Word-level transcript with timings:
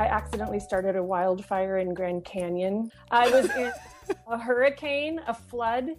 I 0.00 0.06
accidentally 0.06 0.60
started 0.60 0.96
a 0.96 1.02
wildfire 1.04 1.76
in 1.76 1.92
Grand 1.92 2.24
Canyon. 2.24 2.90
I 3.10 3.28
was 3.28 3.50
in 3.54 3.70
a 4.28 4.38
hurricane, 4.42 5.20
a 5.26 5.34
flood. 5.34 5.90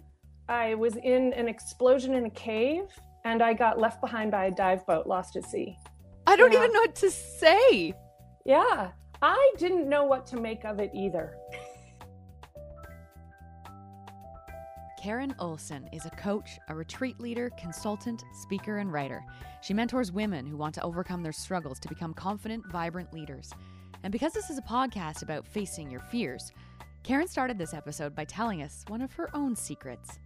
I 0.48 0.74
was 0.74 0.96
in 0.96 1.32
an 1.34 1.46
explosion 1.46 2.14
in 2.14 2.26
a 2.26 2.30
cave, 2.30 2.86
and 3.24 3.40
I 3.40 3.52
got 3.52 3.78
left 3.78 4.00
behind 4.00 4.32
by 4.32 4.46
a 4.46 4.50
dive 4.50 4.84
boat, 4.88 5.06
lost 5.06 5.36
at 5.36 5.44
sea. 5.44 5.78
I 6.26 6.34
don't 6.34 6.50
Yeah. 6.52 6.58
even 6.64 6.72
know 6.72 6.80
what 6.80 6.96
to 6.96 7.12
say. 7.12 7.94
Yeah, 8.44 8.90
I 9.22 9.52
didn't 9.56 9.88
know 9.88 10.02
what 10.04 10.26
to 10.26 10.36
make 10.36 10.64
of 10.64 10.80
it 10.80 10.90
either. 10.92 11.36
Karen 15.00 15.34
Olson 15.38 15.88
is 15.92 16.06
a 16.06 16.10
coach, 16.10 16.58
a 16.68 16.74
retreat 16.74 17.20
leader, 17.20 17.50
consultant, 17.56 18.24
speaker, 18.42 18.78
and 18.78 18.92
writer. 18.92 19.24
She 19.60 19.74
mentors 19.74 20.10
women 20.10 20.44
who 20.44 20.56
want 20.56 20.74
to 20.74 20.82
overcome 20.82 21.22
their 21.22 21.32
struggles 21.32 21.78
to 21.80 21.88
become 21.88 22.14
confident, 22.14 22.66
vibrant 22.70 23.12
leaders. 23.12 23.52
And 24.02 24.10
because 24.10 24.32
this 24.32 24.50
is 24.50 24.58
a 24.58 24.62
podcast 24.62 25.22
about 25.22 25.46
facing 25.46 25.90
your 25.90 26.00
fears, 26.00 26.52
Karen 27.04 27.28
started 27.28 27.56
this 27.56 27.72
episode 27.72 28.14
by 28.14 28.24
telling 28.24 28.62
us 28.62 28.84
one 28.88 29.00
of 29.00 29.12
her 29.12 29.30
own 29.34 29.54
secrets. 29.54 30.18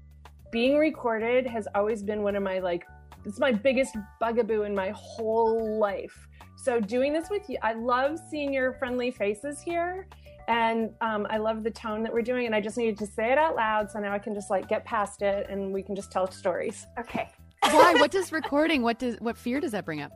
Being 0.51 0.79
recorded 0.79 1.47
has 1.47 1.69
always 1.75 2.03
been 2.03 2.23
one 2.23 2.37
of 2.37 2.43
my 2.43 2.59
like 2.59 2.87
it's 3.25 3.41
my 3.41 3.53
biggest 3.53 3.97
bugaboo 4.21 4.63
in 4.63 4.75
my 4.75 4.91
whole 4.95 5.79
life. 5.79 6.29
So 6.57 6.81
doing 6.81 7.13
this 7.13 7.29
with 7.29 7.49
you, 7.49 7.59
I 7.63 7.75
love 7.75 8.19
seeing 8.31 8.53
your 8.53 8.75
friendly 8.75 9.11
faces 9.11 9.61
here. 9.61 10.07
And 10.49 10.91
um, 11.01 11.27
I 11.29 11.39
love 11.39 11.65
the 11.65 11.71
tone 11.71 12.05
that 12.05 12.13
we're 12.13 12.23
doing, 12.23 12.47
and 12.47 12.55
I 12.55 12.61
just 12.61 12.79
needed 12.79 12.97
to 12.99 13.07
say 13.07 13.33
it 13.33 13.39
out 13.39 13.57
loud, 13.57 13.91
so 13.91 13.99
now 13.99 14.13
I 14.13 14.21
can 14.21 14.33
just 14.33 14.49
like 14.49 14.69
get 14.69 14.85
past 14.85 15.23
it, 15.23 15.49
and 15.51 15.73
we 15.73 15.83
can 15.83 15.97
just 15.97 16.13
tell 16.13 16.31
stories. 16.31 16.87
Okay. 17.01 17.29
Why? 17.65 17.95
what 17.95 18.11
does 18.13 18.31
recording? 18.31 18.83
What 18.83 19.01
does 19.01 19.17
what 19.19 19.37
fear 19.37 19.59
does 19.59 19.73
that 19.73 19.85
bring 19.85 20.03
up? 20.03 20.13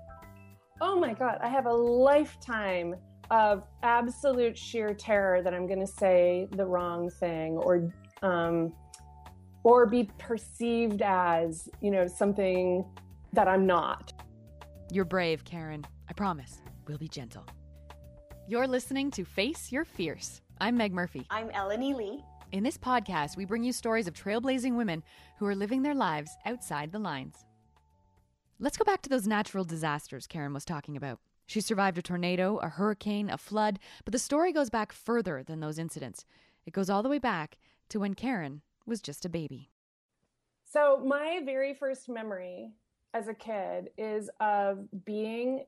Oh 0.80 1.00
my 1.00 1.14
God, 1.14 1.38
I 1.42 1.48
have 1.48 1.66
a 1.66 1.72
lifetime 1.72 2.94
of 3.30 3.62
absolute 3.82 4.58
sheer 4.58 4.92
terror 4.92 5.42
that 5.42 5.54
I'm 5.54 5.66
going 5.66 5.80
to 5.80 5.86
say 5.86 6.48
the 6.52 6.66
wrong 6.66 7.08
thing 7.10 7.56
or 7.56 7.92
um, 8.22 8.72
or 9.62 9.86
be 9.86 10.10
perceived 10.18 11.02
as 11.02 11.68
you 11.80 11.90
know 11.90 12.06
something 12.06 12.84
that 13.32 13.48
I'm 13.48 13.66
not. 13.66 14.12
You're 14.90 15.04
brave, 15.04 15.44
Karen. 15.44 15.84
I 16.08 16.12
promise. 16.12 16.60
We'll 16.86 16.98
be 16.98 17.08
gentle. 17.08 17.46
You're 18.48 18.66
listening 18.66 19.12
to 19.12 19.24
Face 19.24 19.70
Your 19.70 19.84
Fierce. 19.84 20.40
I'm 20.60 20.76
Meg 20.76 20.92
Murphy. 20.92 21.26
I'm 21.30 21.50
Ellany 21.50 21.94
Lea. 21.94 22.24
In 22.50 22.64
this 22.64 22.76
podcast, 22.76 23.36
we 23.36 23.44
bring 23.44 23.62
you 23.62 23.72
stories 23.72 24.08
of 24.08 24.14
trailblazing 24.14 24.76
women 24.76 25.04
who 25.38 25.46
are 25.46 25.54
living 25.54 25.82
their 25.82 25.94
lives 25.94 26.32
outside 26.44 26.90
the 26.90 26.98
lines. 26.98 27.36
Let's 28.58 28.76
go 28.76 28.84
back 28.84 29.02
to 29.02 29.08
those 29.08 29.28
natural 29.28 29.64
disasters 29.64 30.26
Karen 30.26 30.52
was 30.52 30.64
talking 30.64 30.96
about. 30.96 31.20
She 31.50 31.60
survived 31.60 31.98
a 31.98 32.02
tornado, 32.02 32.58
a 32.58 32.68
hurricane, 32.68 33.28
a 33.28 33.36
flood, 33.36 33.80
but 34.04 34.12
the 34.12 34.20
story 34.20 34.52
goes 34.52 34.70
back 34.70 34.92
further 34.92 35.42
than 35.42 35.58
those 35.58 35.80
incidents. 35.80 36.24
It 36.64 36.72
goes 36.72 36.88
all 36.88 37.02
the 37.02 37.08
way 37.08 37.18
back 37.18 37.58
to 37.88 37.98
when 37.98 38.14
Karen 38.14 38.62
was 38.86 39.00
just 39.00 39.24
a 39.24 39.28
baby. 39.28 39.68
So 40.64 41.02
my 41.04 41.40
very 41.44 41.74
first 41.74 42.08
memory 42.08 42.70
as 43.14 43.26
a 43.26 43.34
kid 43.34 43.90
is 43.98 44.30
of 44.38 44.86
being 45.04 45.64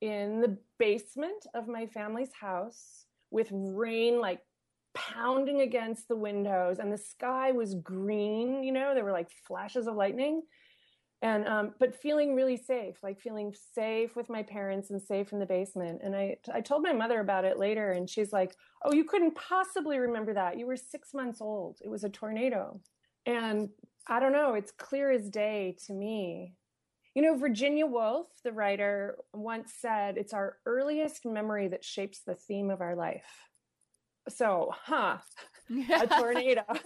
in 0.00 0.40
the 0.40 0.56
basement 0.78 1.46
of 1.52 1.68
my 1.68 1.84
family's 1.84 2.32
house 2.32 3.04
with 3.30 3.48
rain 3.52 4.18
like 4.18 4.40
pounding 4.94 5.60
against 5.60 6.08
the 6.08 6.16
windows 6.16 6.78
and 6.78 6.90
the 6.90 6.96
sky 6.96 7.52
was 7.52 7.74
green 7.74 8.62
you 8.62 8.72
know 8.72 8.94
there 8.94 9.04
were 9.04 9.12
like 9.12 9.28
flashes 9.46 9.86
of 9.86 9.94
lightning 9.96 10.40
and 11.22 11.46
um, 11.48 11.74
but 11.78 11.94
feeling 11.94 12.34
really 12.34 12.56
safe 12.56 12.96
like 13.02 13.20
feeling 13.20 13.54
safe 13.74 14.16
with 14.16 14.28
my 14.28 14.42
parents 14.42 14.90
and 14.90 15.00
safe 15.00 15.32
in 15.32 15.38
the 15.38 15.46
basement. 15.46 16.00
And 16.04 16.14
i 16.14 16.36
i 16.52 16.60
told 16.60 16.82
my 16.82 16.92
mother 16.92 17.20
about 17.20 17.44
it 17.44 17.58
later 17.58 17.90
and 17.90 18.08
she's 18.08 18.32
like 18.32 18.54
oh 18.84 18.92
you 18.92 19.04
couldn't 19.04 19.34
possibly 19.34 19.98
remember 19.98 20.34
that. 20.34 20.58
You 20.58 20.66
were 20.66 20.76
six 20.76 21.14
months 21.14 21.40
old. 21.40 21.78
It 21.82 21.88
was 21.88 22.04
a 22.04 22.10
tornado. 22.10 22.80
And 23.24 23.70
i 24.08 24.20
don't 24.20 24.32
know 24.32 24.54
it's 24.54 24.72
clear 24.72 25.10
as 25.10 25.28
day 25.30 25.76
to 25.86 25.92
me. 25.94 26.54
You 27.14 27.22
know 27.22 27.36
virginia 27.36 27.86
woolf 27.86 28.28
the 28.44 28.52
writer 28.52 29.16
once 29.32 29.72
said 29.80 30.18
it's 30.18 30.34
our 30.34 30.58
earliest 30.66 31.24
memory 31.24 31.68
that 31.68 31.84
shapes 31.84 32.20
the 32.26 32.34
theme 32.34 32.70
of 32.70 32.82
our 32.82 32.94
life. 32.94 33.48
So 34.28 34.70
huh 34.84 35.18
a 35.70 36.06
tornado 36.06 36.62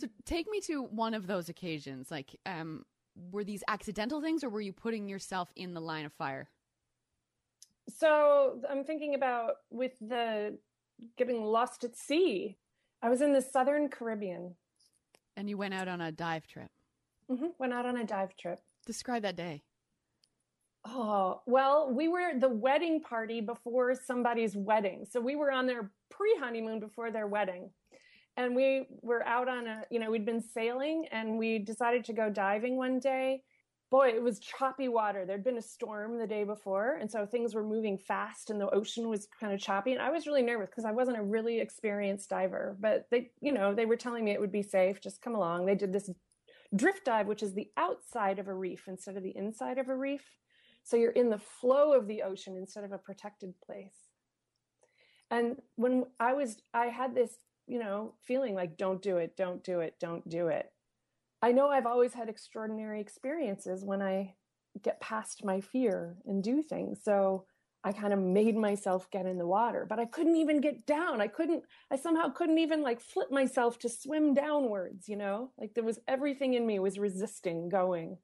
So 0.00 0.06
take 0.24 0.48
me 0.50 0.60
to 0.62 0.82
one 0.84 1.14
of 1.14 1.26
those 1.26 1.48
occasions. 1.48 2.10
Like, 2.10 2.34
um, 2.46 2.84
were 3.30 3.44
these 3.44 3.62
accidental 3.68 4.20
things 4.22 4.42
or 4.42 4.48
were 4.48 4.60
you 4.60 4.72
putting 4.72 5.08
yourself 5.08 5.52
in 5.56 5.74
the 5.74 5.80
line 5.80 6.04
of 6.06 6.12
fire? 6.12 6.48
so 7.98 8.60
i'm 8.70 8.84
thinking 8.84 9.14
about 9.16 9.54
with 9.70 9.98
the 10.00 10.56
getting 11.18 11.42
lost 11.42 11.82
at 11.82 11.96
sea 11.96 12.56
i 13.02 13.08
was 13.08 13.20
in 13.20 13.32
the 13.32 13.42
southern 13.42 13.88
caribbean 13.88 14.54
And 15.36 15.48
you 15.50 15.56
went 15.58 15.74
out 15.74 15.88
on 15.88 16.00
a 16.00 16.12
dive 16.12 16.46
trip. 16.46 16.70
hmm 17.28 17.46
went 17.58 17.72
out 17.72 17.86
on 17.86 17.96
a 17.96 18.04
dive 18.04 18.36
trip 18.36 18.60
Describe 18.86 19.22
that 19.22 19.34
day. 19.34 19.62
oh 20.84 21.40
well 21.46 21.92
we 21.92 22.06
were 22.06 22.38
the 22.38 22.48
wedding 22.48 23.00
party 23.00 23.40
before 23.40 23.94
somebody's 23.96 24.54
wedding 24.54 25.04
so 25.10 25.20
we 25.20 25.34
were 25.34 25.50
on 25.50 25.66
their 25.66 25.90
pre-honeymoon 26.10 26.78
before 26.78 27.10
their 27.10 27.26
wedding 27.26 27.70
and 28.40 28.56
we 28.56 28.86
were 29.02 29.26
out 29.26 29.48
on 29.48 29.66
a 29.66 29.84
you 29.90 29.98
know 29.98 30.10
we'd 30.10 30.24
been 30.24 30.42
sailing 30.42 31.06
and 31.12 31.38
we 31.38 31.58
decided 31.58 32.04
to 32.06 32.12
go 32.12 32.30
diving 32.30 32.76
one 32.76 32.98
day. 32.98 33.42
Boy 33.90 34.08
it 34.08 34.22
was 34.22 34.38
choppy 34.38 34.88
water. 34.88 35.26
There'd 35.26 35.44
been 35.44 35.58
a 35.58 35.62
storm 35.62 36.18
the 36.18 36.26
day 36.26 36.44
before 36.44 36.96
and 37.00 37.10
so 37.10 37.26
things 37.26 37.54
were 37.54 37.64
moving 37.64 37.98
fast 37.98 38.48
and 38.48 38.60
the 38.60 38.70
ocean 38.70 39.08
was 39.08 39.28
kind 39.38 39.52
of 39.52 39.60
choppy 39.60 39.92
and 39.92 40.00
i 40.00 40.10
was 40.10 40.26
really 40.26 40.42
nervous 40.42 40.70
because 40.70 40.84
i 40.84 40.92
wasn't 40.92 41.18
a 41.18 41.22
really 41.22 41.60
experienced 41.60 42.30
diver 42.30 42.76
but 42.80 43.06
they 43.10 43.30
you 43.40 43.52
know 43.52 43.74
they 43.74 43.86
were 43.86 43.96
telling 43.96 44.24
me 44.24 44.30
it 44.30 44.40
would 44.40 44.52
be 44.52 44.62
safe 44.62 45.00
just 45.00 45.20
come 45.20 45.34
along. 45.34 45.66
They 45.66 45.74
did 45.74 45.92
this 45.92 46.10
drift 46.74 47.04
dive 47.04 47.26
which 47.26 47.42
is 47.42 47.52
the 47.52 47.68
outside 47.76 48.38
of 48.38 48.48
a 48.48 48.54
reef 48.54 48.84
instead 48.88 49.16
of 49.16 49.22
the 49.22 49.36
inside 49.36 49.78
of 49.78 49.88
a 49.88 49.96
reef. 49.96 50.24
So 50.82 50.96
you're 50.96 51.10
in 51.22 51.28
the 51.28 51.44
flow 51.60 51.92
of 51.92 52.06
the 52.06 52.22
ocean 52.22 52.56
instead 52.56 52.84
of 52.84 52.92
a 52.92 52.98
protected 52.98 53.52
place. 53.66 53.98
And 55.30 55.56
when 55.76 56.04
i 56.18 56.32
was 56.32 56.56
i 56.72 56.86
had 56.86 57.14
this 57.14 57.36
you 57.70 57.78
know 57.78 58.12
feeling 58.20 58.54
like 58.54 58.76
don't 58.76 59.00
do 59.00 59.18
it 59.18 59.36
don't 59.36 59.62
do 59.62 59.78
it 59.78 59.94
don't 60.00 60.28
do 60.28 60.48
it. 60.48 60.66
I 61.40 61.52
know 61.52 61.68
i've 61.68 61.86
always 61.86 62.12
had 62.12 62.28
extraordinary 62.28 63.00
experiences 63.00 63.84
when 63.84 64.02
i 64.02 64.34
get 64.82 65.00
past 65.00 65.44
my 65.44 65.60
fear 65.60 66.16
and 66.26 66.42
do 66.42 66.62
things 66.62 67.00
so 67.02 67.44
i 67.84 67.92
kind 67.92 68.12
of 68.12 68.18
made 68.18 68.56
myself 68.56 69.10
get 69.10 69.24
in 69.24 69.38
the 69.38 69.46
water 69.46 69.86
but 69.88 70.00
i 70.00 70.04
couldn't 70.04 70.36
even 70.36 70.60
get 70.60 70.84
down. 70.84 71.20
I 71.20 71.28
couldn't 71.28 71.62
i 71.92 71.96
somehow 71.96 72.28
couldn't 72.28 72.58
even 72.58 72.82
like 72.82 73.00
flip 73.00 73.30
myself 73.30 73.78
to 73.80 73.88
swim 73.88 74.34
downwards 74.34 75.08
you 75.08 75.16
know? 75.16 75.52
Like 75.56 75.72
there 75.74 75.84
was 75.84 76.00
everything 76.08 76.54
in 76.54 76.66
me 76.66 76.78
was 76.80 76.98
resisting 76.98 77.68
going. 77.68 78.18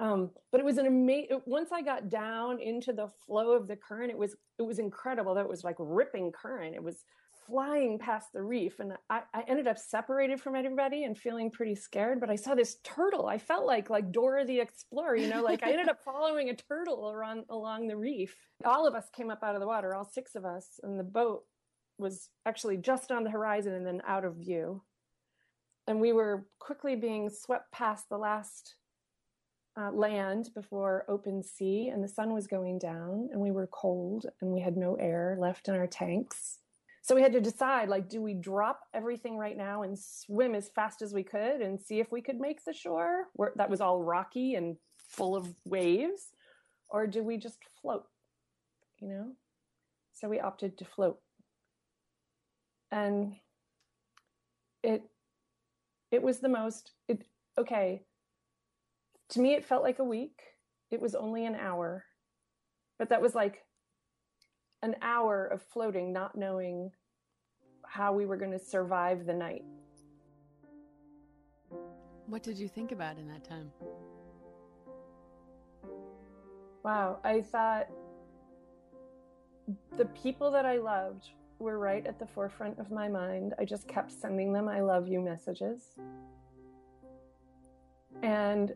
Um, 0.00 0.30
but 0.50 0.60
it 0.60 0.64
was 0.64 0.78
an 0.78 0.86
amazing 0.86 1.40
once 1.46 1.70
i 1.70 1.82
got 1.82 2.08
down 2.08 2.60
into 2.60 2.92
the 2.92 3.08
flow 3.26 3.52
of 3.52 3.68
the 3.68 3.76
current 3.76 4.10
it 4.10 4.18
was 4.18 4.34
it 4.58 4.62
was 4.62 4.78
incredible. 4.78 5.34
That 5.34 5.48
was 5.48 5.64
like 5.64 5.76
ripping 5.78 6.32
current. 6.32 6.74
It 6.74 6.82
was 6.82 7.04
flying 7.46 7.98
past 7.98 8.32
the 8.32 8.42
reef 8.42 8.80
and 8.80 8.94
I, 9.10 9.22
I 9.32 9.42
ended 9.46 9.66
up 9.66 9.78
separated 9.78 10.40
from 10.40 10.54
everybody 10.54 11.04
and 11.04 11.16
feeling 11.16 11.50
pretty 11.50 11.74
scared 11.74 12.20
but 12.20 12.30
i 12.30 12.36
saw 12.36 12.54
this 12.54 12.78
turtle. 12.84 13.26
I 13.26 13.38
felt 13.38 13.66
like 13.66 13.90
like 13.90 14.12
dora 14.12 14.44
the 14.44 14.60
explorer 14.60 15.16
you 15.16 15.28
know 15.28 15.42
like 15.42 15.62
i 15.62 15.70
ended 15.70 15.88
up 15.88 16.02
following 16.04 16.50
a 16.50 16.56
turtle 16.56 17.10
around 17.10 17.44
along 17.50 17.88
the 17.88 17.96
reef. 17.96 18.34
All 18.64 18.86
of 18.86 18.94
us 18.94 19.06
came 19.14 19.30
up 19.30 19.42
out 19.42 19.54
of 19.54 19.60
the 19.60 19.66
water 19.66 19.94
all 19.94 20.04
six 20.04 20.34
of 20.34 20.44
us 20.44 20.80
and 20.82 20.98
the 20.98 21.04
boat 21.04 21.44
was 21.98 22.30
actually 22.46 22.76
just 22.76 23.12
on 23.12 23.24
the 23.24 23.30
horizon 23.30 23.72
and 23.72 23.86
then 23.86 24.02
out 24.06 24.24
of 24.24 24.36
view. 24.36 24.82
And 25.86 26.00
we 26.00 26.12
were 26.12 26.46
quickly 26.58 26.96
being 26.96 27.30
swept 27.30 27.70
past 27.72 28.08
the 28.08 28.18
last 28.18 28.76
uh, 29.78 29.90
land 29.90 30.50
before 30.54 31.04
open 31.08 31.42
sea 31.42 31.88
and 31.92 32.02
the 32.02 32.08
sun 32.08 32.32
was 32.32 32.46
going 32.46 32.78
down 32.78 33.28
and 33.32 33.40
we 33.40 33.50
were 33.50 33.66
cold 33.66 34.26
and 34.40 34.52
we 34.52 34.60
had 34.60 34.76
no 34.76 34.94
air 34.94 35.36
left 35.38 35.68
in 35.68 35.74
our 35.74 35.86
tanks 35.86 36.60
so 37.04 37.14
we 37.14 37.20
had 37.20 37.34
to 37.34 37.40
decide 37.40 37.90
like 37.90 38.08
do 38.08 38.22
we 38.22 38.32
drop 38.32 38.80
everything 38.94 39.36
right 39.36 39.56
now 39.56 39.82
and 39.82 39.98
swim 39.98 40.54
as 40.54 40.70
fast 40.74 41.02
as 41.02 41.12
we 41.12 41.22
could 41.22 41.60
and 41.60 41.78
see 41.78 42.00
if 42.00 42.10
we 42.10 42.22
could 42.22 42.40
make 42.40 42.64
the 42.64 42.72
shore 42.72 43.24
where 43.34 43.52
that 43.56 43.68
was 43.68 43.82
all 43.82 44.02
rocky 44.02 44.54
and 44.54 44.76
full 45.10 45.36
of 45.36 45.54
waves? 45.66 46.30
Or 46.88 47.06
do 47.06 47.22
we 47.22 47.36
just 47.36 47.58
float 47.82 48.04
you 49.04 49.10
know? 49.10 49.32
So 50.12 50.28
we 50.28 50.40
opted 50.40 50.78
to 50.78 50.84
float. 50.84 51.18
And 52.90 53.34
it 54.82 55.02
it 56.10 56.22
was 56.22 56.38
the 56.38 56.48
most 56.48 56.92
it 57.08 57.24
okay. 57.58 58.02
To 59.30 59.40
me 59.40 59.54
it 59.54 59.64
felt 59.64 59.82
like 59.82 59.98
a 59.98 60.04
week. 60.04 60.38
It 60.90 61.00
was 61.00 61.14
only 61.14 61.44
an 61.44 61.56
hour. 61.56 62.04
But 62.98 63.10
that 63.10 63.22
was 63.22 63.34
like 63.34 63.64
an 64.84 64.94
hour 65.02 65.46
of 65.46 65.62
floating 65.62 66.12
not 66.12 66.36
knowing 66.36 66.90
how 67.86 68.12
we 68.12 68.26
were 68.26 68.36
going 68.36 68.50
to 68.50 68.58
survive 68.58 69.26
the 69.26 69.34
night 69.34 69.64
What 72.26 72.42
did 72.42 72.58
you 72.58 72.68
think 72.68 72.92
about 72.92 73.18
in 73.18 73.26
that 73.28 73.44
time? 73.44 73.70
wow 76.82 77.18
i 77.24 77.40
thought 77.40 77.88
the 79.96 80.04
people 80.06 80.50
that 80.50 80.66
I 80.66 80.76
loved 80.76 81.30
were 81.58 81.78
right 81.78 82.06
at 82.06 82.18
the 82.18 82.26
forefront 82.26 82.78
of 82.78 82.90
my 82.90 83.08
mind. 83.08 83.54
I 83.58 83.64
just 83.64 83.88
kept 83.88 84.12
sending 84.12 84.52
them 84.52 84.68
I 84.68 84.80
love 84.80 85.08
you 85.08 85.20
messages. 85.20 85.82
And 88.22 88.72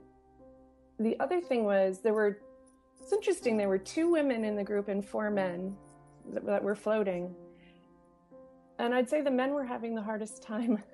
the 0.98 1.18
other 1.20 1.40
thing 1.40 1.64
was 1.64 2.00
there 2.00 2.14
were 2.14 2.38
it's 3.00 3.12
interesting 3.12 3.56
there 3.56 3.68
were 3.68 3.78
two 3.78 4.10
women 4.10 4.44
in 4.44 4.56
the 4.56 4.64
group 4.64 4.88
and 4.88 5.04
four 5.04 5.30
men 5.30 5.76
that, 6.32 6.62
were 6.62 6.74
floating. 6.74 7.34
And 8.78 8.94
i'd 8.94 9.08
say 9.08 9.20
the 9.22 9.30
men 9.30 9.52
were 9.52 9.64
having 9.64 9.94
the 9.94 10.02
hardest 10.02 10.42
time. 10.42 10.82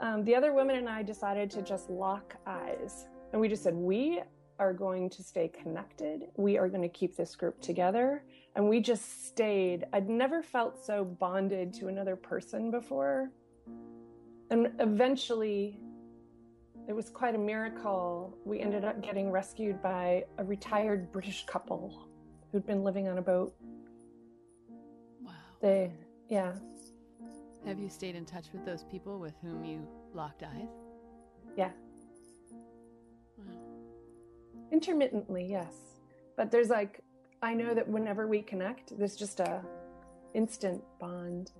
Um, 0.00 0.24
the 0.24 0.34
other 0.34 0.52
women 0.52 0.74
and 0.74 0.88
i 0.88 1.00
decided 1.00 1.48
to 1.52 1.62
just 1.62 1.88
lock 1.88 2.34
eyes. 2.44 3.06
And 3.30 3.40
we 3.40 3.46
just 3.46 3.62
said 3.62 3.72
we 3.72 4.20
are 4.58 4.72
going 4.72 5.10
to 5.10 5.22
stay 5.22 5.48
connected. 5.48 6.24
We 6.36 6.58
are 6.58 6.68
going 6.68 6.82
to 6.82 6.88
keep 6.88 7.16
this 7.16 7.36
group 7.36 7.60
together. 7.60 8.24
And 8.54 8.68
we 8.68 8.80
just 8.80 9.26
stayed. 9.26 9.86
I'd 9.92 10.08
never 10.08 10.42
felt 10.42 10.84
so 10.84 11.04
bonded 11.04 11.72
to 11.74 11.88
another 11.88 12.16
person 12.16 12.70
before. 12.70 13.30
And 14.50 14.72
eventually 14.80 15.80
it 16.88 16.92
was 16.92 17.08
quite 17.08 17.34
a 17.34 17.38
miracle. 17.38 18.36
We 18.44 18.60
ended 18.60 18.84
up 18.84 19.02
getting 19.02 19.30
rescued 19.30 19.82
by 19.82 20.24
a 20.38 20.44
retired 20.44 21.10
British 21.12 21.46
couple 21.46 22.08
who'd 22.50 22.66
been 22.66 22.84
living 22.84 23.08
on 23.08 23.18
a 23.18 23.22
boat. 23.22 23.54
Wow. 25.62 25.68
They, 25.68 25.92
yeah. 26.28 26.52
Have 27.66 27.78
you 27.78 27.88
stayed 27.88 28.16
in 28.16 28.24
touch 28.24 28.46
with 28.52 28.64
those 28.64 28.82
people 28.84 29.18
with 29.20 29.34
whom 29.42 29.64
you 29.64 29.86
locked 30.12 30.42
eyes? 30.42 30.68
Yeah. 31.56 31.70
Wow. 33.38 33.44
Intermittently, 34.72 35.46
yes. 35.48 35.74
But 36.36 36.50
there's 36.50 36.68
like, 36.68 37.00
I 37.42 37.54
know 37.54 37.74
that 37.74 37.88
whenever 37.88 38.26
we 38.26 38.42
connect, 38.42 38.98
there's 38.98 39.16
just 39.16 39.40
a 39.40 39.62
instant 40.34 40.82
bond. 40.98 41.52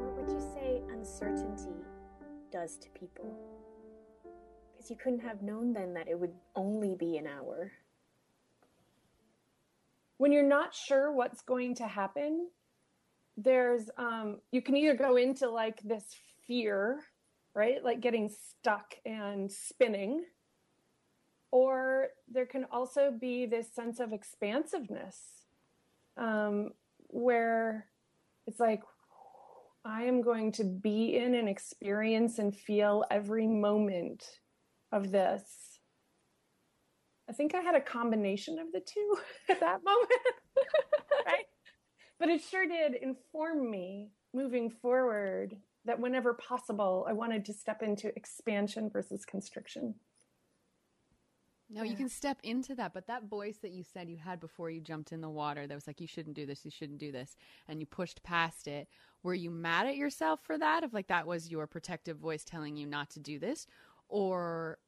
What 0.00 0.16
would 0.16 0.30
you 0.30 0.40
say 0.54 0.82
uncertainty 0.90 1.84
does 2.54 2.76
to 2.76 2.88
people. 2.90 3.53
You 4.90 4.96
couldn't 4.96 5.20
have 5.20 5.42
known 5.42 5.72
then 5.72 5.94
that 5.94 6.08
it 6.08 6.18
would 6.18 6.34
only 6.54 6.94
be 6.94 7.16
an 7.16 7.26
hour. 7.26 7.72
When 10.18 10.30
you're 10.30 10.42
not 10.42 10.74
sure 10.74 11.12
what's 11.12 11.42
going 11.42 11.74
to 11.76 11.86
happen, 11.86 12.48
there's, 13.36 13.90
um, 13.96 14.40
you 14.52 14.62
can 14.62 14.76
either 14.76 14.94
go 14.94 15.16
into 15.16 15.50
like 15.50 15.80
this 15.82 16.04
fear, 16.46 17.00
right? 17.54 17.82
Like 17.82 18.00
getting 18.00 18.28
stuck 18.28 18.94
and 19.04 19.50
spinning. 19.50 20.24
Or 21.50 22.08
there 22.30 22.46
can 22.46 22.64
also 22.70 23.10
be 23.10 23.46
this 23.46 23.72
sense 23.74 24.00
of 24.00 24.12
expansiveness 24.12 25.16
um, 26.16 26.70
where 27.08 27.86
it's 28.46 28.60
like, 28.60 28.82
I 29.84 30.04
am 30.04 30.22
going 30.22 30.52
to 30.52 30.64
be 30.64 31.16
in 31.16 31.34
and 31.34 31.48
experience 31.48 32.38
and 32.38 32.56
feel 32.56 33.04
every 33.10 33.46
moment 33.46 34.24
of 34.94 35.10
this. 35.10 35.42
I 37.28 37.32
think 37.32 37.54
I 37.54 37.60
had 37.60 37.74
a 37.74 37.80
combination 37.80 38.58
of 38.58 38.70
the 38.72 38.80
two 38.80 39.16
at 39.50 39.60
that 39.60 39.84
moment. 39.84 40.10
right? 41.26 41.46
But 42.18 42.28
it 42.28 42.40
sure 42.40 42.66
did 42.66 42.94
inform 42.94 43.70
me 43.70 44.12
moving 44.32 44.70
forward 44.70 45.56
that 45.84 46.00
whenever 46.00 46.34
possible, 46.34 47.04
I 47.08 47.12
wanted 47.12 47.44
to 47.46 47.52
step 47.52 47.82
into 47.82 48.14
expansion 48.16 48.88
versus 48.88 49.24
constriction. 49.24 49.94
No, 51.70 51.82
you 51.82 51.96
can 51.96 52.08
step 52.08 52.38
into 52.42 52.74
that, 52.76 52.92
but 52.92 53.06
that 53.06 53.24
voice 53.24 53.56
that 53.62 53.72
you 53.72 53.82
said 53.82 54.08
you 54.08 54.18
had 54.18 54.38
before 54.38 54.70
you 54.70 54.80
jumped 54.80 55.12
in 55.12 55.20
the 55.20 55.30
water 55.30 55.66
that 55.66 55.74
was 55.74 55.86
like, 55.86 56.00
you 56.00 56.06
shouldn't 56.06 56.36
do 56.36 56.46
this, 56.46 56.64
you 56.64 56.70
shouldn't 56.70 56.98
do 56.98 57.10
this, 57.10 57.36
and 57.66 57.80
you 57.80 57.86
pushed 57.86 58.22
past 58.22 58.68
it. 58.68 58.86
Were 59.22 59.34
you 59.34 59.50
mad 59.50 59.86
at 59.86 59.96
yourself 59.96 60.40
for 60.44 60.58
that? 60.58 60.84
Of 60.84 60.92
like 60.92 61.08
that 61.08 61.26
was 61.26 61.50
your 61.50 61.66
protective 61.66 62.18
voice 62.18 62.44
telling 62.44 62.76
you 62.76 62.86
not 62.86 63.10
to 63.10 63.20
do 63.20 63.38
this? 63.38 63.66
Or 64.08 64.78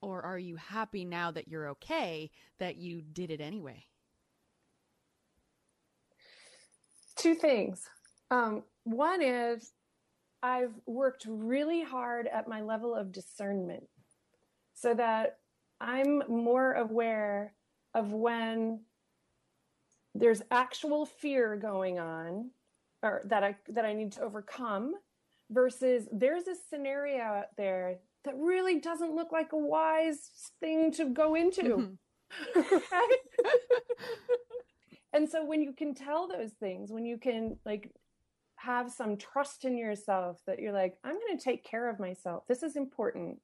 or 0.00 0.22
are 0.22 0.38
you 0.38 0.56
happy 0.56 1.04
now 1.04 1.30
that 1.32 1.48
you're 1.48 1.70
okay 1.70 2.30
that 2.60 2.76
you 2.76 3.02
did 3.02 3.30
it 3.30 3.40
anyway? 3.40 3.84
Two 7.16 7.34
things. 7.34 7.82
Um, 8.30 8.62
one 8.84 9.22
is 9.22 9.72
I've 10.42 10.74
worked 10.86 11.26
really 11.28 11.82
hard 11.82 12.28
at 12.28 12.48
my 12.48 12.60
level 12.60 12.94
of 12.94 13.10
discernment 13.10 13.88
so 14.74 14.94
that 14.94 15.38
I'm 15.80 16.22
more 16.28 16.74
aware 16.74 17.54
of 17.94 18.12
when 18.12 18.80
there's 20.14 20.42
actual 20.50 21.06
fear 21.06 21.56
going 21.56 21.98
on 21.98 22.50
or 23.02 23.22
that 23.24 23.42
I 23.42 23.56
that 23.68 23.84
I 23.84 23.92
need 23.92 24.12
to 24.12 24.22
overcome 24.22 24.94
versus 25.50 26.08
there's 26.12 26.46
a 26.46 26.54
scenario 26.68 27.22
out 27.22 27.56
there 27.56 27.98
that 28.28 28.36
really 28.36 28.78
doesn't 28.78 29.14
look 29.14 29.32
like 29.32 29.54
a 29.54 29.58
wise 29.58 30.52
thing 30.60 30.92
to 30.92 31.06
go 31.06 31.34
into. 31.34 31.96
Mm-hmm. 32.54 32.60
and 35.14 35.26
so 35.26 35.46
when 35.46 35.62
you 35.62 35.72
can 35.72 35.94
tell 35.94 36.28
those 36.28 36.50
things, 36.60 36.92
when 36.92 37.06
you 37.06 37.16
can 37.16 37.56
like 37.64 37.90
have 38.56 38.90
some 38.90 39.16
trust 39.16 39.64
in 39.64 39.78
yourself 39.78 40.42
that 40.46 40.58
you're 40.58 40.74
like, 40.74 40.98
I'm 41.02 41.14
going 41.14 41.38
to 41.38 41.42
take 41.42 41.64
care 41.64 41.88
of 41.88 41.98
myself. 41.98 42.42
This 42.46 42.62
is 42.62 42.76
important. 42.76 43.38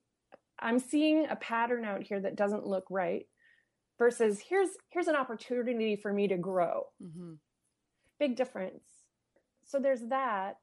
I'm 0.60 0.78
seeing 0.78 1.28
a 1.30 1.36
pattern 1.36 1.86
out 1.86 2.02
here 2.02 2.20
that 2.20 2.36
doesn't 2.36 2.66
look 2.66 2.84
right 2.90 3.24
versus 3.98 4.38
here's 4.46 4.68
here's 4.90 5.08
an 5.08 5.16
opportunity 5.16 5.96
for 5.96 6.12
me 6.12 6.28
to 6.28 6.36
grow. 6.36 6.88
Mm-hmm. 7.02 7.32
Big 8.20 8.36
difference. 8.36 8.84
So 9.64 9.78
there's 9.78 10.02
that 10.10 10.58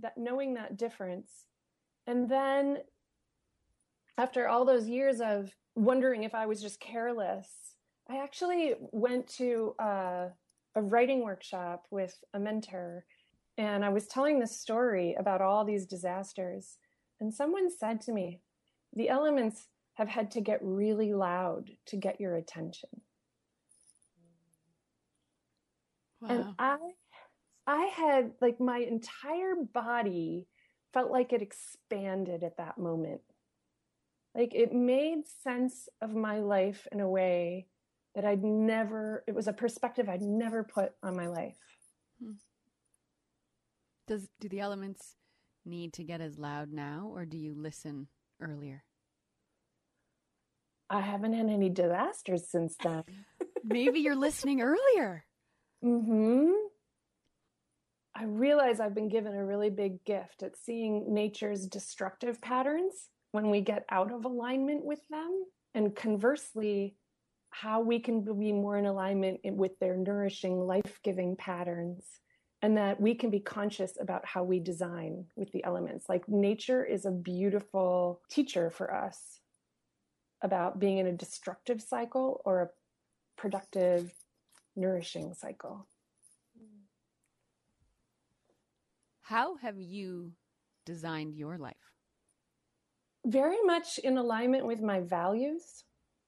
that 0.00 0.16
knowing 0.16 0.54
that 0.54 0.76
difference. 0.76 1.28
And 2.06 2.30
then 2.30 2.78
after 4.18 4.48
all 4.48 4.64
those 4.64 4.88
years 4.88 5.20
of 5.20 5.54
wondering 5.74 6.24
if 6.24 6.34
I 6.34 6.46
was 6.46 6.60
just 6.60 6.80
careless, 6.80 7.48
I 8.08 8.22
actually 8.22 8.74
went 8.92 9.26
to 9.36 9.74
uh, 9.78 10.28
a 10.74 10.82
writing 10.82 11.24
workshop 11.24 11.86
with 11.90 12.16
a 12.34 12.38
mentor 12.38 13.04
and 13.58 13.84
I 13.84 13.88
was 13.88 14.06
telling 14.06 14.38
this 14.38 14.58
story 14.58 15.14
about 15.18 15.40
all 15.40 15.64
these 15.64 15.86
disasters. 15.86 16.78
And 17.20 17.32
someone 17.32 17.70
said 17.70 18.02
to 18.02 18.12
me, 18.12 18.40
the 18.94 19.08
elements 19.08 19.68
have 19.94 20.08
had 20.08 20.30
to 20.32 20.40
get 20.40 20.58
really 20.62 21.14
loud 21.14 21.70
to 21.86 21.96
get 21.96 22.20
your 22.20 22.36
attention. 22.36 22.90
Wow. 26.20 26.28
And 26.30 26.44
I 26.58 26.78
I 27.66 27.84
had 27.86 28.32
like 28.40 28.60
my 28.60 28.78
entire 28.78 29.54
body 29.72 30.46
felt 30.92 31.10
like 31.10 31.32
it 31.32 31.42
expanded 31.42 32.44
at 32.44 32.58
that 32.58 32.78
moment. 32.78 33.22
Like 34.36 34.54
it 34.54 34.72
made 34.72 35.26
sense 35.42 35.88
of 36.02 36.14
my 36.14 36.40
life 36.40 36.86
in 36.92 37.00
a 37.00 37.08
way 37.08 37.68
that 38.14 38.26
I'd 38.26 38.44
never, 38.44 39.24
it 39.26 39.34
was 39.34 39.48
a 39.48 39.52
perspective 39.52 40.10
I'd 40.10 40.20
never 40.20 40.62
put 40.62 40.92
on 41.02 41.16
my 41.16 41.26
life. 41.26 41.56
Hmm. 42.22 42.32
Does, 44.06 44.28
do 44.38 44.48
the 44.48 44.60
elements 44.60 45.16
need 45.64 45.94
to 45.94 46.04
get 46.04 46.20
as 46.20 46.38
loud 46.38 46.70
now 46.70 47.10
or 47.14 47.24
do 47.24 47.38
you 47.38 47.54
listen 47.56 48.08
earlier? 48.40 48.84
I 50.90 51.00
haven't 51.00 51.32
had 51.32 51.48
any 51.48 51.70
disasters 51.70 52.46
since 52.48 52.76
then. 52.82 53.04
Maybe 53.64 54.00
you're 54.00 54.14
listening 54.14 54.60
earlier. 54.60 55.24
Mm-hmm. 55.82 56.52
I 58.14 58.24
realize 58.24 58.80
I've 58.80 58.94
been 58.94 59.08
given 59.08 59.34
a 59.34 59.44
really 59.44 59.70
big 59.70 60.04
gift 60.04 60.42
at 60.42 60.56
seeing 60.56 61.12
nature's 61.12 61.66
destructive 61.66 62.40
patterns 62.40 63.08
when 63.36 63.50
we 63.50 63.60
get 63.60 63.84
out 63.90 64.10
of 64.10 64.24
alignment 64.24 64.82
with 64.82 65.06
them. 65.10 65.44
And 65.74 65.94
conversely, 65.94 66.96
how 67.50 67.82
we 67.82 68.00
can 68.00 68.22
be 68.22 68.50
more 68.50 68.78
in 68.78 68.86
alignment 68.86 69.40
with 69.44 69.78
their 69.78 69.94
nourishing, 69.94 70.58
life 70.58 71.00
giving 71.04 71.36
patterns 71.36 72.02
and 72.62 72.78
that 72.78 72.98
we 72.98 73.14
can 73.14 73.28
be 73.28 73.40
conscious 73.40 73.92
about 74.00 74.24
how 74.24 74.42
we 74.42 74.58
design 74.58 75.26
with 75.36 75.52
the 75.52 75.62
elements. 75.64 76.08
Like 76.08 76.26
nature 76.26 76.82
is 76.82 77.04
a 77.04 77.10
beautiful 77.10 78.22
teacher 78.30 78.70
for 78.70 78.94
us 78.94 79.40
about 80.40 80.80
being 80.80 80.96
in 80.96 81.06
a 81.06 81.12
destructive 81.12 81.82
cycle 81.82 82.40
or 82.46 82.62
a 82.62 82.70
productive, 83.36 84.10
nourishing 84.74 85.34
cycle. 85.34 85.86
How 89.20 89.56
have 89.56 89.78
you 89.78 90.32
designed 90.86 91.34
your 91.34 91.58
life? 91.58 91.95
Very 93.26 93.60
much 93.64 93.98
in 93.98 94.18
alignment 94.18 94.64
with 94.64 94.80
my 94.80 95.00
values. 95.00 95.82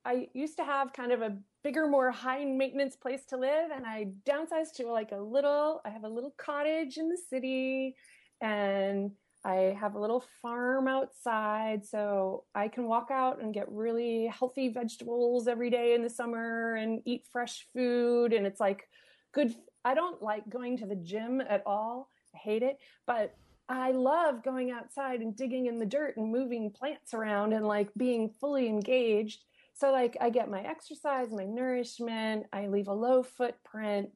I 0.04 0.28
used 0.32 0.56
to 0.56 0.64
have 0.64 0.92
kind 0.92 1.12
of 1.12 1.22
a 1.22 1.36
bigger, 1.62 1.86
more 1.86 2.10
high 2.10 2.44
maintenance 2.44 2.96
place 2.96 3.24
to 3.26 3.36
live, 3.36 3.70
and 3.72 3.86
I 3.86 4.08
downsized 4.26 4.74
to 4.76 4.90
like 4.90 5.12
a 5.12 5.16
little, 5.16 5.80
I 5.84 5.90
have 5.90 6.02
a 6.02 6.08
little 6.08 6.34
cottage 6.36 6.96
in 6.96 7.08
the 7.08 7.16
city, 7.16 7.94
and 8.40 9.12
I 9.44 9.76
have 9.78 9.94
a 9.94 10.00
little 10.00 10.24
farm 10.42 10.88
outside, 10.88 11.86
so 11.86 12.44
I 12.52 12.66
can 12.66 12.88
walk 12.88 13.10
out 13.12 13.40
and 13.40 13.54
get 13.54 13.70
really 13.70 14.26
healthy 14.26 14.68
vegetables 14.68 15.46
every 15.46 15.70
day 15.70 15.94
in 15.94 16.02
the 16.02 16.10
summer 16.10 16.74
and 16.74 17.00
eat 17.04 17.26
fresh 17.30 17.64
food. 17.72 18.32
And 18.32 18.44
it's 18.44 18.58
like 18.58 18.88
good. 19.32 19.54
I 19.84 19.94
don't 19.94 20.20
like 20.20 20.48
going 20.48 20.76
to 20.78 20.86
the 20.86 20.96
gym 20.96 21.40
at 21.40 21.62
all, 21.64 22.10
I 22.34 22.38
hate 22.38 22.64
it, 22.64 22.78
but 23.06 23.36
I 23.68 23.90
love 23.90 24.42
going 24.42 24.70
outside 24.70 25.20
and 25.20 25.36
digging 25.36 25.66
in 25.66 25.78
the 25.78 25.86
dirt 25.86 26.16
and 26.16 26.32
moving 26.32 26.70
plants 26.70 27.12
around 27.12 27.52
and 27.52 27.66
like 27.66 27.90
being 27.96 28.30
fully 28.40 28.66
engaged. 28.66 29.44
So, 29.74 29.92
like, 29.92 30.16
I 30.20 30.30
get 30.30 30.50
my 30.50 30.62
exercise, 30.62 31.30
my 31.30 31.44
nourishment, 31.44 32.46
I 32.52 32.66
leave 32.66 32.88
a 32.88 32.92
low 32.92 33.22
footprint 33.22 34.10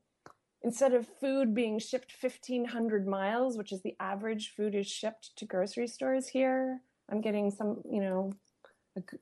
instead 0.63 0.95
of 0.95 1.07
food 1.21 1.55
being 1.55 1.79
shipped 1.79 2.15
1500 2.21 3.07
miles 3.07 3.57
which 3.57 3.73
is 3.73 3.83
the 3.83 3.97
average 4.01 4.53
food 4.57 4.75
is 4.75 4.87
shipped 4.87 5.31
to 5.37 5.45
grocery 5.45 5.87
stores 5.87 6.29
here 6.29 6.81
i'm 7.11 7.21
getting 7.21 7.51
some 7.51 7.83
you 7.91 8.01
know 8.01 8.33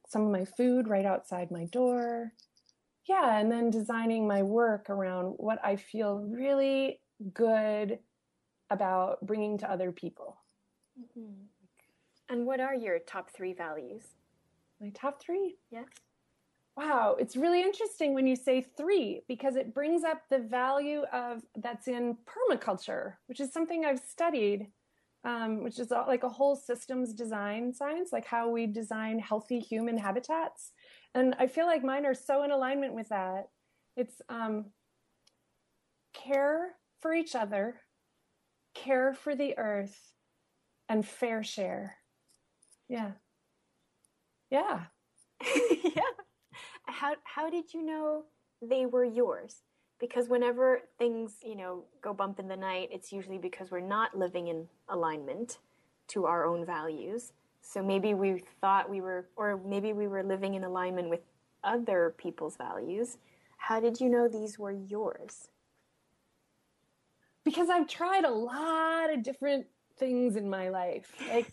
some 0.09 0.23
of 0.23 0.33
my 0.33 0.45
food 0.45 0.89
right 0.89 1.07
outside 1.07 1.51
my 1.51 1.65
door 1.67 2.33
yeah 3.09 3.39
and 3.39 3.51
then 3.51 3.71
designing 3.71 4.27
my 4.27 4.43
work 4.43 4.91
around 4.91 5.35
what 5.37 5.59
i 5.65 5.77
feel 5.77 6.19
really 6.19 7.01
good 7.33 7.99
about 8.71 9.25
bringing 9.27 9.59
to 9.59 9.71
other 9.71 9.93
people 9.93 10.37
mm-hmm. 10.99 11.33
and 12.29 12.47
what 12.47 12.61
are 12.61 12.75
your 12.75 12.99
top 12.99 13.31
three 13.31 13.53
values 13.53 14.03
my 14.81 14.91
top 14.91 15.21
three 15.21 15.57
yeah 15.71 15.85
Wow, 16.77 17.17
it's 17.19 17.37
really 17.37 17.61
interesting 17.61 18.15
when 18.15 18.27
you 18.27 18.35
say 18.35 18.63
three 18.63 19.23
because 19.29 19.57
it 19.57 19.75
brings 19.75 20.03
up 20.03 20.23
the 20.31 20.39
value 20.39 21.03
of 21.13 21.43
that's 21.57 21.89
in 21.89 22.17
permaculture, 22.25 23.15
which 23.27 23.39
is 23.39 23.53
something 23.53 23.85
I've 23.85 23.99
studied, 23.99 24.69
um, 25.25 25.63
which 25.63 25.79
is 25.79 25.91
like 25.91 26.23
a 26.23 26.29
whole 26.29 26.57
systems 26.57 27.13
design 27.13 27.75
science, 27.75 28.11
like 28.13 28.25
how 28.25 28.49
we 28.49 28.67
design 28.67 29.19
healthy 29.19 29.59
human 29.59 29.99
habitats. 29.99 30.73
And 31.15 31.35
I 31.39 31.49
feel 31.49 31.67
like 31.67 31.85
mine 31.85 32.07
are 32.07 32.15
so 32.15 32.45
in 32.45 32.51
alignment 32.51 32.95
with 32.95 33.09
that. 33.11 33.49
It's 33.97 34.23
um, 34.29 34.67
care 36.15 36.77
for 37.03 37.13
each 37.13 37.35
other, 37.35 37.81
care 38.75 39.15
for 39.15 39.35
the 39.35 39.57
earth, 39.59 40.13
and 40.89 41.07
fair 41.07 41.43
share. 41.43 41.97
Yeah. 42.89 43.13
Yeah. 44.51 44.85
yeah 45.85 46.03
how 46.91 47.15
how 47.25 47.49
did 47.49 47.73
you 47.73 47.83
know 47.83 48.25
they 48.61 48.87
were 48.87 49.05
yours? 49.05 49.63
Because 49.99 50.29
whenever 50.29 50.81
things, 50.99 51.37
you 51.43 51.57
know, 51.57 51.85
go 52.03 52.15
bump 52.15 52.39
in 52.39 52.49
the 52.49 52.57
night, 52.57 52.89
it's 52.91 53.13
usually 53.13 53.39
because 53.39 53.71
we're 53.71 53.81
not 53.81 54.17
living 54.17 54.49
in 54.49 54.67
alignment 54.89 55.59
to 56.09 56.27
our 56.27 56.47
own 56.47 56.65
values. 56.65 57.33
So 57.63 57.83
maybe 57.83 58.15
we 58.15 58.43
thought 58.61 58.89
we 58.91 59.01
were 59.01 59.29
or 59.37 59.61
maybe 59.65 59.93
we 59.93 60.09
were 60.09 60.23
living 60.23 60.55
in 60.55 60.65
alignment 60.65 61.11
with 61.11 61.21
other 61.65 62.15
people's 62.19 62.57
values. 62.57 63.19
How 63.59 63.81
did 63.81 64.01
you 64.01 64.09
know 64.09 64.27
these 64.29 64.59
were 64.59 64.73
yours? 64.73 65.49
Because 67.51 67.69
I've 67.69 67.89
tried 67.89 68.25
a 68.25 68.31
lot 68.31 69.13
of 69.13 69.25
different 69.25 69.67
things 69.99 70.37
in 70.37 70.49
my 70.49 70.69
life. 70.69 71.13
Like 71.29 71.53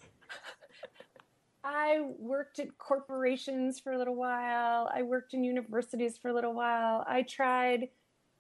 I 1.64 2.02
worked 2.20 2.60
at 2.60 2.78
corporations 2.78 3.80
for 3.80 3.94
a 3.94 3.98
little 3.98 4.16
while. 4.16 4.92
I 4.94 5.02
worked 5.02 5.34
in 5.34 5.44
universities 5.44 6.16
for 6.16 6.30
a 6.30 6.34
little 6.36 6.54
while. 6.54 7.04
I 7.08 7.24
tried. 7.24 7.90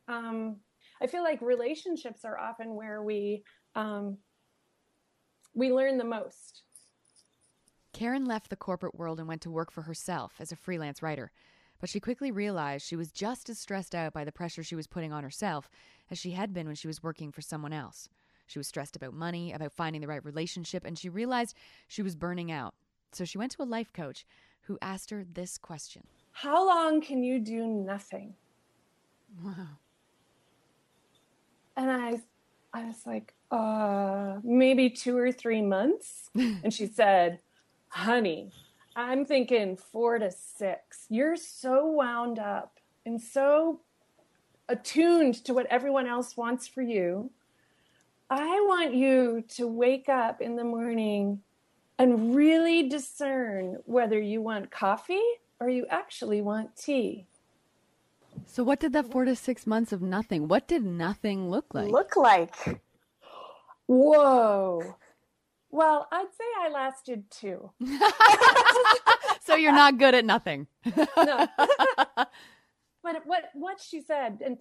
Um, 0.07 0.57
I 1.01 1.07
feel 1.07 1.23
like 1.23 1.41
relationships 1.41 2.25
are 2.25 2.37
often 2.37 2.75
where 2.75 3.01
we 3.01 3.43
um, 3.73 4.19
we 5.55 5.73
learn 5.73 5.97
the 5.97 6.03
most. 6.03 6.61
Karen 7.91 8.25
left 8.25 8.51
the 8.51 8.55
corporate 8.55 8.93
world 8.93 9.17
and 9.17 9.27
went 9.27 9.41
to 9.41 9.49
work 9.49 9.71
for 9.71 9.81
herself 9.81 10.33
as 10.39 10.51
a 10.51 10.55
freelance 10.55 11.01
writer. 11.01 11.31
But 11.79 11.89
she 11.89 11.99
quickly 11.99 12.31
realized 12.31 12.85
she 12.85 12.95
was 12.95 13.11
just 13.11 13.49
as 13.49 13.59
stressed 13.59 13.93
out 13.93 14.13
by 14.13 14.23
the 14.23 14.31
pressure 14.31 14.63
she 14.63 14.75
was 14.75 14.87
putting 14.87 15.13
on 15.13 15.23
herself 15.23 15.69
as 16.09 16.17
she 16.17 16.31
had 16.31 16.53
been 16.53 16.67
when 16.67 16.75
she 16.75 16.87
was 16.87 17.03
working 17.03 17.31
for 17.31 17.41
someone 17.41 17.73
else. 17.73 18.09
She 18.47 18.59
was 18.59 18.67
stressed 18.67 18.95
about 18.95 19.13
money, 19.13 19.51
about 19.51 19.73
finding 19.73 20.01
the 20.01 20.07
right 20.07 20.23
relationship, 20.23 20.85
and 20.85 20.97
she 20.97 21.09
realized 21.09 21.55
she 21.87 22.01
was 22.01 22.15
burning 22.15 22.51
out. 22.51 22.73
So 23.11 23.25
she 23.25 23.37
went 23.37 23.51
to 23.53 23.63
a 23.63 23.65
life 23.65 23.91
coach 23.93 24.25
who 24.61 24.77
asked 24.81 25.09
her 25.11 25.25
this 25.33 25.57
question 25.57 26.03
How 26.31 26.65
long 26.65 27.01
can 27.01 27.23
you 27.23 27.39
do 27.39 27.65
nothing? 27.65 28.35
Wow. 29.43 29.79
And 31.75 31.91
I, 31.91 32.21
I 32.73 32.85
was 32.85 33.05
like, 33.05 33.33
uh, 33.51 34.37
maybe 34.43 34.89
two 34.89 35.17
or 35.17 35.31
three 35.31 35.61
months. 35.61 36.29
and 36.35 36.73
she 36.73 36.87
said, 36.87 37.39
honey, 37.89 38.51
I'm 38.97 39.25
thinking 39.25 39.77
four 39.77 40.17
to 40.17 40.31
six. 40.31 41.05
You're 41.07 41.35
so 41.35 41.85
wound 41.85 42.39
up 42.39 42.79
and 43.05 43.21
so 43.21 43.81
attuned 44.67 45.35
to 45.45 45.53
what 45.53 45.67
everyone 45.67 46.07
else 46.07 46.35
wants 46.35 46.67
for 46.67 46.81
you. 46.81 47.29
I 48.31 48.59
want 48.67 48.95
you 48.95 49.43
to 49.49 49.67
wake 49.67 50.09
up 50.09 50.41
in 50.41 50.55
the 50.55 50.63
morning 50.63 51.43
and 51.99 52.35
really 52.35 52.89
discern 52.89 53.77
whether 53.85 54.19
you 54.19 54.41
want 54.41 54.71
coffee 54.71 55.21
or 55.59 55.69
you 55.69 55.85
actually 55.91 56.41
want 56.41 56.75
tea. 56.75 57.27
So, 58.47 58.63
what 58.63 58.79
did 58.79 58.93
that 58.93 59.11
four 59.11 59.25
to 59.25 59.35
six 59.35 59.67
months 59.67 59.91
of 59.91 60.01
nothing? 60.01 60.47
What 60.47 60.67
did 60.67 60.83
nothing 60.83 61.51
look 61.51 61.71
like? 61.71 61.91
Look 61.91 62.15
like. 62.15 62.81
Whoa. 63.85 64.95
Well, 65.69 66.07
I'd 66.11 66.33
say 66.37 66.45
I 66.59 66.69
lasted 66.69 67.29
two. 67.29 67.71
so 69.45 69.55
you're 69.55 69.71
not 69.71 69.97
good 69.97 70.15
at 70.15 70.25
nothing. 70.25 70.67
no. 70.85 71.47
but 71.57 73.25
what 73.25 73.49
what 73.53 73.79
she 73.81 74.01
said 74.01 74.41
and 74.43 74.59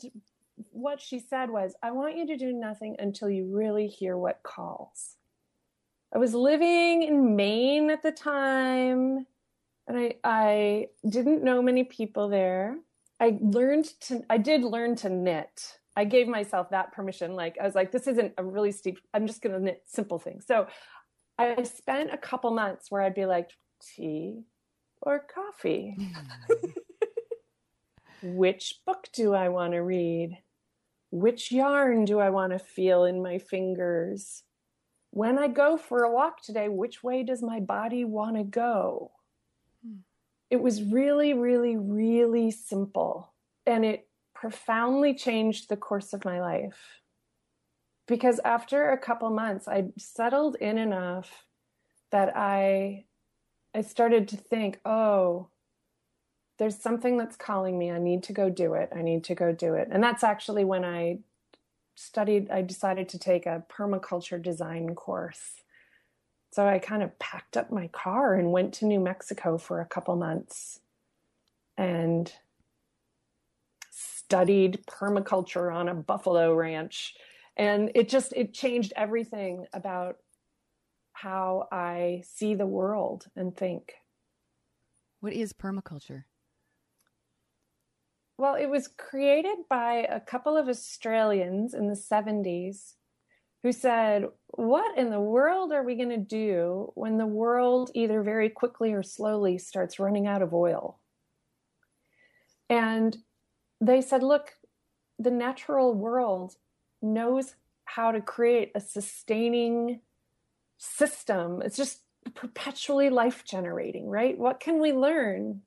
what 0.72 1.00
she 1.00 1.18
said 1.18 1.50
was, 1.50 1.74
I 1.82 1.90
want 1.90 2.16
you 2.16 2.26
to 2.26 2.36
do 2.36 2.52
nothing 2.52 2.96
until 2.98 3.28
you 3.28 3.46
really 3.54 3.86
hear 3.86 4.16
what 4.16 4.42
calls. 4.42 5.16
I 6.14 6.18
was 6.18 6.34
living 6.34 7.02
in 7.02 7.36
Maine 7.36 7.90
at 7.90 8.02
the 8.02 8.12
time, 8.12 9.26
and 9.86 9.98
I 9.98 10.14
I 10.24 10.88
didn't 11.08 11.44
know 11.44 11.62
many 11.62 11.84
people 11.84 12.28
there. 12.28 12.78
I 13.20 13.38
learned 13.40 13.86
to 14.02 14.22
I 14.30 14.38
did 14.38 14.62
learn 14.62 14.96
to 14.96 15.08
knit. 15.08 15.78
I 15.98 16.04
gave 16.04 16.28
myself 16.28 16.70
that 16.70 16.92
permission. 16.92 17.34
Like 17.34 17.56
I 17.60 17.64
was 17.64 17.74
like, 17.74 17.90
this 17.90 18.06
isn't 18.06 18.34
a 18.38 18.44
really 18.44 18.72
steep. 18.72 18.98
I'm 19.14 19.26
just 19.26 19.42
gonna 19.42 19.58
knit 19.58 19.82
simple 19.86 20.18
things. 20.18 20.46
So 20.46 20.66
I 21.38 21.62
spent 21.64 22.12
a 22.12 22.18
couple 22.18 22.50
months 22.50 22.90
where 22.90 23.02
I'd 23.02 23.14
be 23.14 23.26
like, 23.26 23.50
tea 23.82 24.44
or 25.02 25.20
coffee. 25.20 25.96
Which 28.22 28.80
book 28.86 29.08
do 29.12 29.34
I 29.34 29.50
want 29.50 29.74
to 29.74 29.80
read? 29.80 30.38
Which 31.10 31.52
yarn 31.52 32.04
do 32.04 32.18
I 32.18 32.30
want 32.30 32.52
to 32.52 32.58
feel 32.58 33.04
in 33.04 33.22
my 33.22 33.38
fingers? 33.38 34.42
when 35.16 35.38
I 35.38 35.48
go 35.48 35.78
for 35.78 36.02
a 36.02 36.12
walk 36.12 36.42
today, 36.42 36.68
which 36.68 37.02
way 37.02 37.22
does 37.22 37.42
my 37.42 37.58
body 37.58 38.04
want 38.04 38.36
to 38.36 38.44
go? 38.44 39.12
Hmm. 39.82 40.00
It 40.50 40.60
was 40.60 40.82
really, 40.82 41.32
really, 41.32 41.78
really 41.78 42.50
simple. 42.50 43.32
And 43.64 43.82
it 43.82 44.06
profoundly 44.34 45.14
changed 45.14 45.70
the 45.70 45.76
course 45.78 46.12
of 46.12 46.26
my 46.26 46.42
life. 46.42 47.00
Because 48.06 48.40
after 48.44 48.90
a 48.90 48.98
couple 48.98 49.30
months, 49.30 49.66
I 49.66 49.86
settled 49.98 50.56
in 50.56 50.78
enough 50.78 51.44
that 52.10 52.36
I 52.36 53.04
I 53.74 53.82
started 53.82 54.26
to 54.28 54.38
think, 54.38 54.80
oh, 54.86 55.48
there's 56.58 56.78
something 56.78 57.18
that's 57.18 57.36
calling 57.36 57.78
me. 57.78 57.90
I 57.90 57.98
need 57.98 58.22
to 58.22 58.32
go 58.32 58.48
do 58.48 58.72
it. 58.72 58.90
I 58.96 59.02
need 59.02 59.24
to 59.24 59.34
go 59.34 59.52
do 59.52 59.74
it. 59.74 59.88
And 59.90 60.02
that's 60.02 60.24
actually 60.24 60.64
when 60.64 60.82
I 60.82 61.18
studied, 61.94 62.50
I 62.50 62.62
decided 62.62 63.08
to 63.10 63.18
take 63.18 63.44
a 63.44 63.64
permaculture 63.68 64.40
design 64.40 64.94
course. 64.94 65.62
So 66.50 66.66
I 66.66 66.78
kind 66.78 67.02
of 67.02 67.18
packed 67.18 67.56
up 67.56 67.70
my 67.70 67.88
car 67.88 68.34
and 68.34 68.50
went 68.50 68.72
to 68.74 68.86
New 68.86 69.00
Mexico 69.00 69.58
for 69.58 69.82
a 69.82 69.86
couple 69.86 70.16
months 70.16 70.80
and 71.76 72.32
studied 73.90 74.84
permaculture 74.86 75.74
on 75.74 75.88
a 75.90 75.94
buffalo 75.94 76.54
ranch. 76.54 77.14
And 77.56 77.90
it 77.94 78.08
just 78.08 78.32
it 78.34 78.52
changed 78.52 78.92
everything 78.96 79.66
about 79.72 80.16
how 81.12 81.68
I 81.72 82.22
see 82.24 82.54
the 82.54 82.66
world 82.66 83.26
and 83.34 83.56
think. 83.56 83.94
What 85.20 85.32
is 85.32 85.52
permaculture? 85.52 86.24
Well, 88.38 88.54
it 88.54 88.66
was 88.66 88.88
created 88.88 89.56
by 89.70 90.06
a 90.10 90.20
couple 90.20 90.58
of 90.58 90.68
Australians 90.68 91.72
in 91.72 91.88
the 91.88 91.94
70s 91.94 92.94
who 93.62 93.72
said, 93.72 94.26
What 94.48 94.98
in 94.98 95.08
the 95.10 95.20
world 95.20 95.72
are 95.72 95.82
we 95.82 95.96
going 95.96 96.10
to 96.10 96.18
do 96.18 96.92
when 96.94 97.16
the 97.16 97.26
world 97.26 97.90
either 97.94 98.22
very 98.22 98.50
quickly 98.50 98.92
or 98.92 99.02
slowly 99.02 99.56
starts 99.56 99.98
running 99.98 100.26
out 100.26 100.42
of 100.42 100.52
oil? 100.52 101.00
And 102.68 103.16
they 103.80 104.02
said, 104.02 104.22
Look, 104.22 104.52
the 105.18 105.30
natural 105.30 105.94
world 105.94 106.56
knows 107.12 107.54
how 107.84 108.12
to 108.12 108.20
create 108.20 108.72
a 108.74 108.80
sustaining 108.80 110.00
system. 110.78 111.62
It's 111.62 111.76
just 111.76 112.00
perpetually 112.34 113.10
life 113.10 113.44
generating, 113.44 114.08
right? 114.08 114.36
What 114.36 114.60
can 114.60 114.80
we 114.80 114.92
learn 114.92 115.62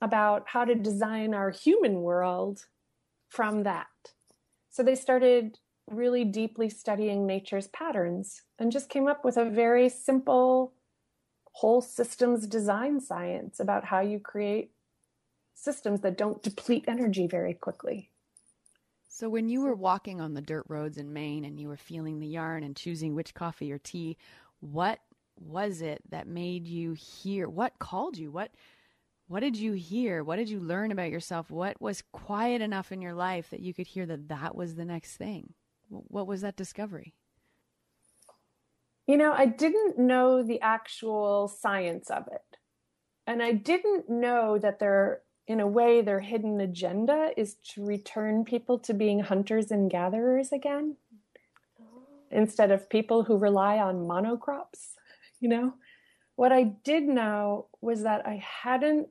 about 0.00 0.44
how 0.46 0.64
to 0.64 0.74
design 0.74 1.34
our 1.34 1.50
human 1.50 2.02
world 2.02 2.66
from 3.28 3.62
that? 3.64 3.86
So 4.70 4.82
they 4.82 4.94
started 4.94 5.58
really 5.88 6.24
deeply 6.24 6.68
studying 6.68 7.26
nature's 7.26 7.68
patterns 7.68 8.42
and 8.58 8.72
just 8.72 8.88
came 8.88 9.06
up 9.06 9.24
with 9.24 9.36
a 9.36 9.48
very 9.48 9.88
simple 9.88 10.72
whole 11.52 11.80
systems 11.80 12.46
design 12.46 13.00
science 13.00 13.60
about 13.60 13.84
how 13.84 14.00
you 14.00 14.18
create 14.18 14.72
systems 15.54 16.00
that 16.00 16.18
don't 16.18 16.42
deplete 16.42 16.84
energy 16.86 17.26
very 17.26 17.54
quickly. 17.54 18.10
So, 19.16 19.30
when 19.30 19.48
you 19.48 19.62
were 19.62 19.74
walking 19.74 20.20
on 20.20 20.34
the 20.34 20.42
dirt 20.42 20.66
roads 20.68 20.98
in 20.98 21.10
Maine 21.10 21.46
and 21.46 21.58
you 21.58 21.68
were 21.68 21.78
feeling 21.78 22.20
the 22.20 22.26
yarn 22.26 22.62
and 22.62 22.76
choosing 22.76 23.14
which 23.14 23.32
coffee 23.32 23.72
or 23.72 23.78
tea, 23.78 24.18
what 24.60 25.00
was 25.40 25.80
it 25.80 26.02
that 26.10 26.26
made 26.26 26.66
you 26.66 26.92
hear? 26.92 27.48
What 27.48 27.78
called 27.78 28.18
you? 28.18 28.30
What 28.30 28.50
what 29.26 29.40
did 29.40 29.56
you 29.56 29.72
hear? 29.72 30.22
What 30.22 30.36
did 30.36 30.50
you 30.50 30.60
learn 30.60 30.92
about 30.92 31.08
yourself? 31.08 31.50
What 31.50 31.80
was 31.80 32.02
quiet 32.12 32.60
enough 32.60 32.92
in 32.92 33.00
your 33.00 33.14
life 33.14 33.48
that 33.48 33.60
you 33.60 33.72
could 33.72 33.86
hear 33.86 34.04
that 34.04 34.28
that 34.28 34.54
was 34.54 34.74
the 34.74 34.84
next 34.84 35.16
thing? 35.16 35.54
What 35.88 36.26
was 36.26 36.42
that 36.42 36.56
discovery? 36.56 37.14
You 39.06 39.16
know, 39.16 39.32
I 39.32 39.46
didn't 39.46 39.98
know 39.98 40.42
the 40.42 40.60
actual 40.60 41.48
science 41.48 42.10
of 42.10 42.26
it. 42.30 42.58
And 43.26 43.42
I 43.42 43.52
didn't 43.52 44.10
know 44.10 44.58
that 44.58 44.78
there, 44.78 45.22
in 45.46 45.60
a 45.60 45.66
way, 45.66 46.00
their 46.00 46.20
hidden 46.20 46.60
agenda 46.60 47.30
is 47.36 47.54
to 47.74 47.84
return 47.84 48.44
people 48.44 48.78
to 48.80 48.94
being 48.94 49.20
hunters 49.20 49.70
and 49.70 49.90
gatherers 49.90 50.50
again 50.52 50.96
oh. 51.80 52.02
instead 52.30 52.72
of 52.72 52.90
people 52.90 53.22
who 53.22 53.36
rely 53.36 53.78
on 53.78 54.06
monocrops. 54.06 54.92
You 55.38 55.50
know, 55.50 55.74
what 56.36 56.50
I 56.50 56.62
did 56.62 57.02
know 57.02 57.68
was 57.82 58.04
that 58.04 58.26
I 58.26 58.42
hadn't 58.62 59.08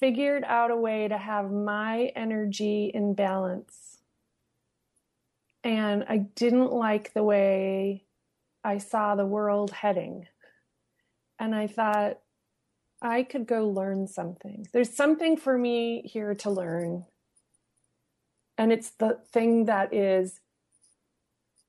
figured 0.00 0.42
out 0.46 0.70
a 0.70 0.76
way 0.76 1.06
to 1.06 1.18
have 1.18 1.50
my 1.50 2.12
energy 2.16 2.90
in 2.94 3.12
balance. 3.12 3.98
And 5.62 6.04
I 6.08 6.18
didn't 6.18 6.72
like 6.72 7.12
the 7.12 7.22
way 7.22 8.04
I 8.64 8.78
saw 8.78 9.14
the 9.14 9.26
world 9.26 9.70
heading. 9.70 10.26
And 11.38 11.54
I 11.54 11.66
thought, 11.66 12.20
I 13.00 13.22
could 13.22 13.46
go 13.46 13.68
learn 13.68 14.08
something. 14.08 14.66
There's 14.72 14.94
something 14.94 15.36
for 15.36 15.56
me 15.56 16.02
here 16.04 16.34
to 16.34 16.50
learn. 16.50 17.04
And 18.56 18.72
it's 18.72 18.90
the 18.90 19.20
thing 19.32 19.66
that 19.66 19.94
is 19.94 20.40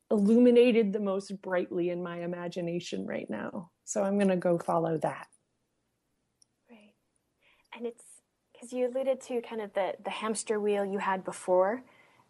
illuminated 0.10 0.92
the 0.92 1.00
most 1.00 1.40
brightly 1.42 1.90
in 1.90 2.02
my 2.02 2.24
imagination 2.24 3.06
right 3.06 3.30
now. 3.30 3.70
So 3.86 4.04
I'm 4.04 4.18
going 4.18 4.30
to 4.30 4.38
go 4.38 4.58
follow 4.58 4.98
that. 4.98 5.28
Right. 6.70 6.96
And 7.76 7.86
it's 7.86 8.04
because 8.52 8.74
you 8.74 8.88
alluded 8.88 9.22
to 9.22 9.42
kind 9.42 9.62
of 9.62 9.74
the, 9.74 9.94
the 10.04 10.10
hamster 10.10 10.60
wheel 10.60 10.84
you 10.84 10.98
had 10.98 11.24
before. 11.24 11.84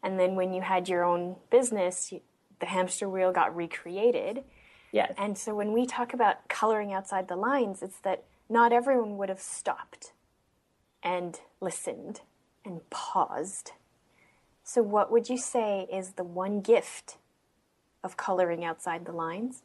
And 0.03 0.19
then 0.19 0.35
when 0.35 0.53
you 0.53 0.61
had 0.61 0.89
your 0.89 1.03
own 1.03 1.37
business, 1.49 2.11
you, 2.11 2.21
the 2.59 2.65
hamster 2.65 3.09
wheel 3.09 3.31
got 3.31 3.55
recreated. 3.55 4.43
Yes. 4.91 5.13
And 5.17 5.37
so 5.37 5.55
when 5.55 5.71
we 5.71 5.85
talk 5.85 6.13
about 6.13 6.49
coloring 6.49 6.91
outside 6.93 7.27
the 7.29 7.35
lines, 7.35 7.81
it's 7.81 7.99
that 8.01 8.25
not 8.49 8.73
everyone 8.73 9.17
would 9.17 9.29
have 9.29 9.39
stopped 9.39 10.13
and 11.03 11.39
listened 11.61 12.21
and 12.65 12.87
paused. 12.89 13.71
So, 14.63 14.81
what 14.81 15.11
would 15.11 15.29
you 15.29 15.37
say 15.37 15.87
is 15.91 16.11
the 16.11 16.23
one 16.23 16.61
gift 16.61 17.17
of 18.03 18.17
coloring 18.17 18.65
outside 18.65 19.05
the 19.05 19.11
lines? 19.11 19.61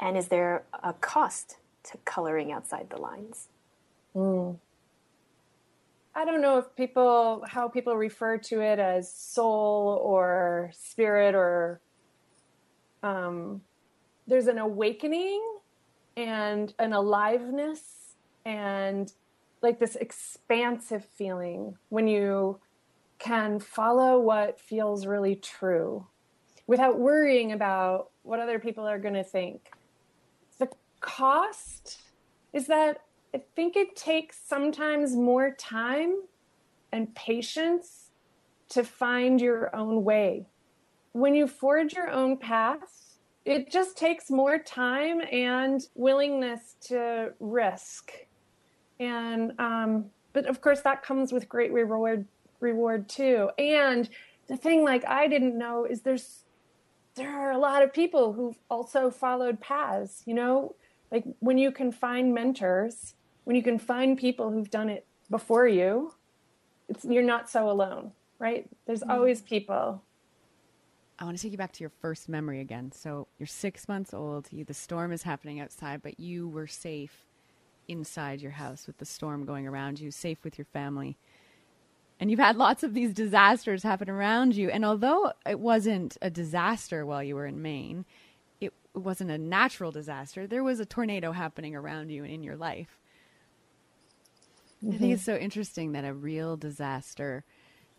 And 0.00 0.16
is 0.16 0.28
there 0.28 0.64
a 0.82 0.92
cost 0.92 1.58
to 1.84 1.98
coloring 2.04 2.50
outside 2.52 2.90
the 2.90 2.98
lines? 2.98 3.48
Mm. 4.14 4.58
I 6.14 6.24
don't 6.24 6.40
know 6.40 6.58
if 6.58 6.76
people, 6.76 7.44
how 7.46 7.68
people 7.68 7.96
refer 7.96 8.38
to 8.38 8.60
it 8.60 8.78
as 8.78 9.12
soul 9.12 10.00
or 10.02 10.70
spirit 10.74 11.34
or 11.34 11.80
um, 13.02 13.62
there's 14.26 14.46
an 14.46 14.58
awakening 14.58 15.42
and 16.16 16.72
an 16.78 16.92
aliveness 16.92 18.14
and 18.44 19.12
like 19.62 19.78
this 19.78 19.96
expansive 19.96 21.04
feeling 21.04 21.76
when 21.88 22.06
you 22.06 22.60
can 23.18 23.58
follow 23.58 24.18
what 24.20 24.60
feels 24.60 25.06
really 25.06 25.34
true 25.34 26.06
without 26.66 26.98
worrying 26.98 27.52
about 27.52 28.10
what 28.22 28.40
other 28.40 28.58
people 28.58 28.86
are 28.86 28.98
going 28.98 29.14
to 29.14 29.24
think. 29.24 29.70
The 30.58 30.68
cost 31.00 32.00
is 32.52 32.66
that 32.66 33.02
I 33.34 33.42
think 33.56 33.76
it 33.76 33.96
takes 33.96 34.38
sometimes 34.46 35.16
more 35.16 35.50
time 35.50 36.22
and 36.92 37.14
patience 37.14 38.10
to 38.68 38.84
find 38.84 39.40
your 39.40 39.74
own 39.74 40.04
way. 40.04 40.46
When 41.12 41.34
you 41.34 41.46
forge 41.46 41.94
your 41.94 42.10
own 42.10 42.36
path, 42.36 43.03
it 43.44 43.70
just 43.70 43.96
takes 43.96 44.30
more 44.30 44.58
time 44.58 45.20
and 45.30 45.86
willingness 45.94 46.76
to 46.88 47.32
risk. 47.40 48.12
And 48.98 49.52
um, 49.58 50.06
but 50.32 50.46
of 50.46 50.60
course 50.60 50.80
that 50.82 51.02
comes 51.02 51.32
with 51.32 51.48
great 51.48 51.72
reward 51.72 52.26
reward 52.60 53.08
too. 53.08 53.50
And 53.58 54.08
the 54.48 54.56
thing 54.56 54.84
like 54.84 55.06
I 55.06 55.26
didn't 55.28 55.58
know 55.58 55.84
is 55.84 56.02
there's 56.02 56.44
there 57.14 57.30
are 57.30 57.52
a 57.52 57.58
lot 57.58 57.82
of 57.82 57.92
people 57.92 58.32
who've 58.32 58.58
also 58.68 59.10
followed 59.10 59.60
paths, 59.60 60.22
you 60.26 60.34
know, 60.34 60.74
like 61.12 61.24
when 61.38 61.58
you 61.58 61.70
can 61.70 61.92
find 61.92 62.34
mentors, 62.34 63.14
when 63.44 63.54
you 63.56 63.62
can 63.62 63.78
find 63.78 64.18
people 64.18 64.50
who've 64.50 64.70
done 64.70 64.88
it 64.88 65.06
before 65.30 65.68
you, 65.68 66.12
it's 66.88 67.04
you're 67.04 67.22
not 67.22 67.48
so 67.48 67.70
alone, 67.70 68.12
right? 68.38 68.68
There's 68.86 69.00
mm-hmm. 69.00 69.10
always 69.10 69.42
people. 69.42 70.02
I 71.18 71.24
want 71.24 71.36
to 71.36 71.42
take 71.42 71.52
you 71.52 71.58
back 71.58 71.72
to 71.72 71.80
your 71.80 71.92
first 72.00 72.28
memory 72.28 72.60
again. 72.60 72.90
So 72.92 73.28
you're 73.38 73.46
six 73.46 73.88
months 73.88 74.12
old. 74.12 74.48
You, 74.50 74.64
the 74.64 74.74
storm 74.74 75.12
is 75.12 75.22
happening 75.22 75.60
outside, 75.60 76.02
but 76.02 76.18
you 76.18 76.48
were 76.48 76.66
safe 76.66 77.24
inside 77.86 78.40
your 78.40 78.52
house 78.52 78.86
with 78.86 78.98
the 78.98 79.04
storm 79.04 79.44
going 79.44 79.66
around 79.66 80.00
you, 80.00 80.10
safe 80.10 80.38
with 80.42 80.58
your 80.58 80.66
family 80.66 81.16
and 82.20 82.30
you've 82.30 82.40
had 82.40 82.56
lots 82.56 82.82
of 82.82 82.94
these 82.94 83.12
disasters 83.12 83.82
happen 83.82 84.08
around 84.08 84.54
you. 84.54 84.70
And 84.70 84.84
although 84.84 85.32
it 85.46 85.58
wasn't 85.58 86.16
a 86.22 86.30
disaster 86.30 87.04
while 87.04 87.22
you 87.22 87.34
were 87.34 87.46
in 87.46 87.60
Maine, 87.60 88.04
it 88.60 88.72
wasn't 88.94 89.30
a 89.30 89.38
natural 89.38 89.90
disaster. 89.90 90.46
There 90.46 90.64
was 90.64 90.80
a 90.80 90.86
tornado 90.86 91.32
happening 91.32 91.74
around 91.74 92.10
you 92.10 92.24
and 92.24 92.32
in 92.32 92.42
your 92.42 92.56
life. 92.56 92.98
Mm-hmm. 94.82 94.94
I 94.94 94.98
think 94.98 95.14
it's 95.14 95.24
so 95.24 95.36
interesting 95.36 95.92
that 95.92 96.04
a 96.04 96.14
real 96.14 96.56
disaster 96.56 97.44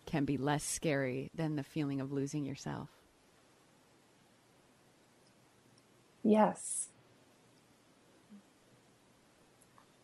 can 0.06 0.24
be 0.24 0.38
less 0.38 0.64
scary 0.64 1.30
than 1.36 1.56
the 1.56 1.64
feeling 1.64 2.00
of 2.00 2.12
losing 2.12 2.46
yourself. 2.46 2.90
Yes. 6.26 6.90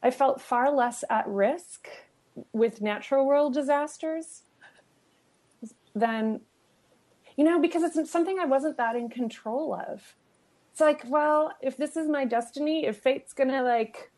I 0.01 0.11
felt 0.11 0.41
far 0.41 0.71
less 0.71 1.03
at 1.09 1.27
risk 1.27 1.87
with 2.53 2.81
natural 2.81 3.25
world 3.25 3.53
disasters 3.53 4.43
than, 5.93 6.41
you 7.35 7.43
know 7.43 7.59
because 7.59 7.83
it's 7.83 8.11
something 8.11 8.37
i 8.39 8.45
wasn't 8.45 8.77
that 8.77 8.95
in 8.95 9.09
control 9.09 9.73
of 9.73 10.15
it's 10.71 10.81
like 10.81 11.03
well 11.07 11.53
if 11.61 11.77
this 11.77 11.97
is 11.97 12.07
my 12.07 12.25
destiny 12.25 12.85
if 12.85 12.97
fate's 12.97 13.33
gonna 13.33 13.63
like 13.63 14.11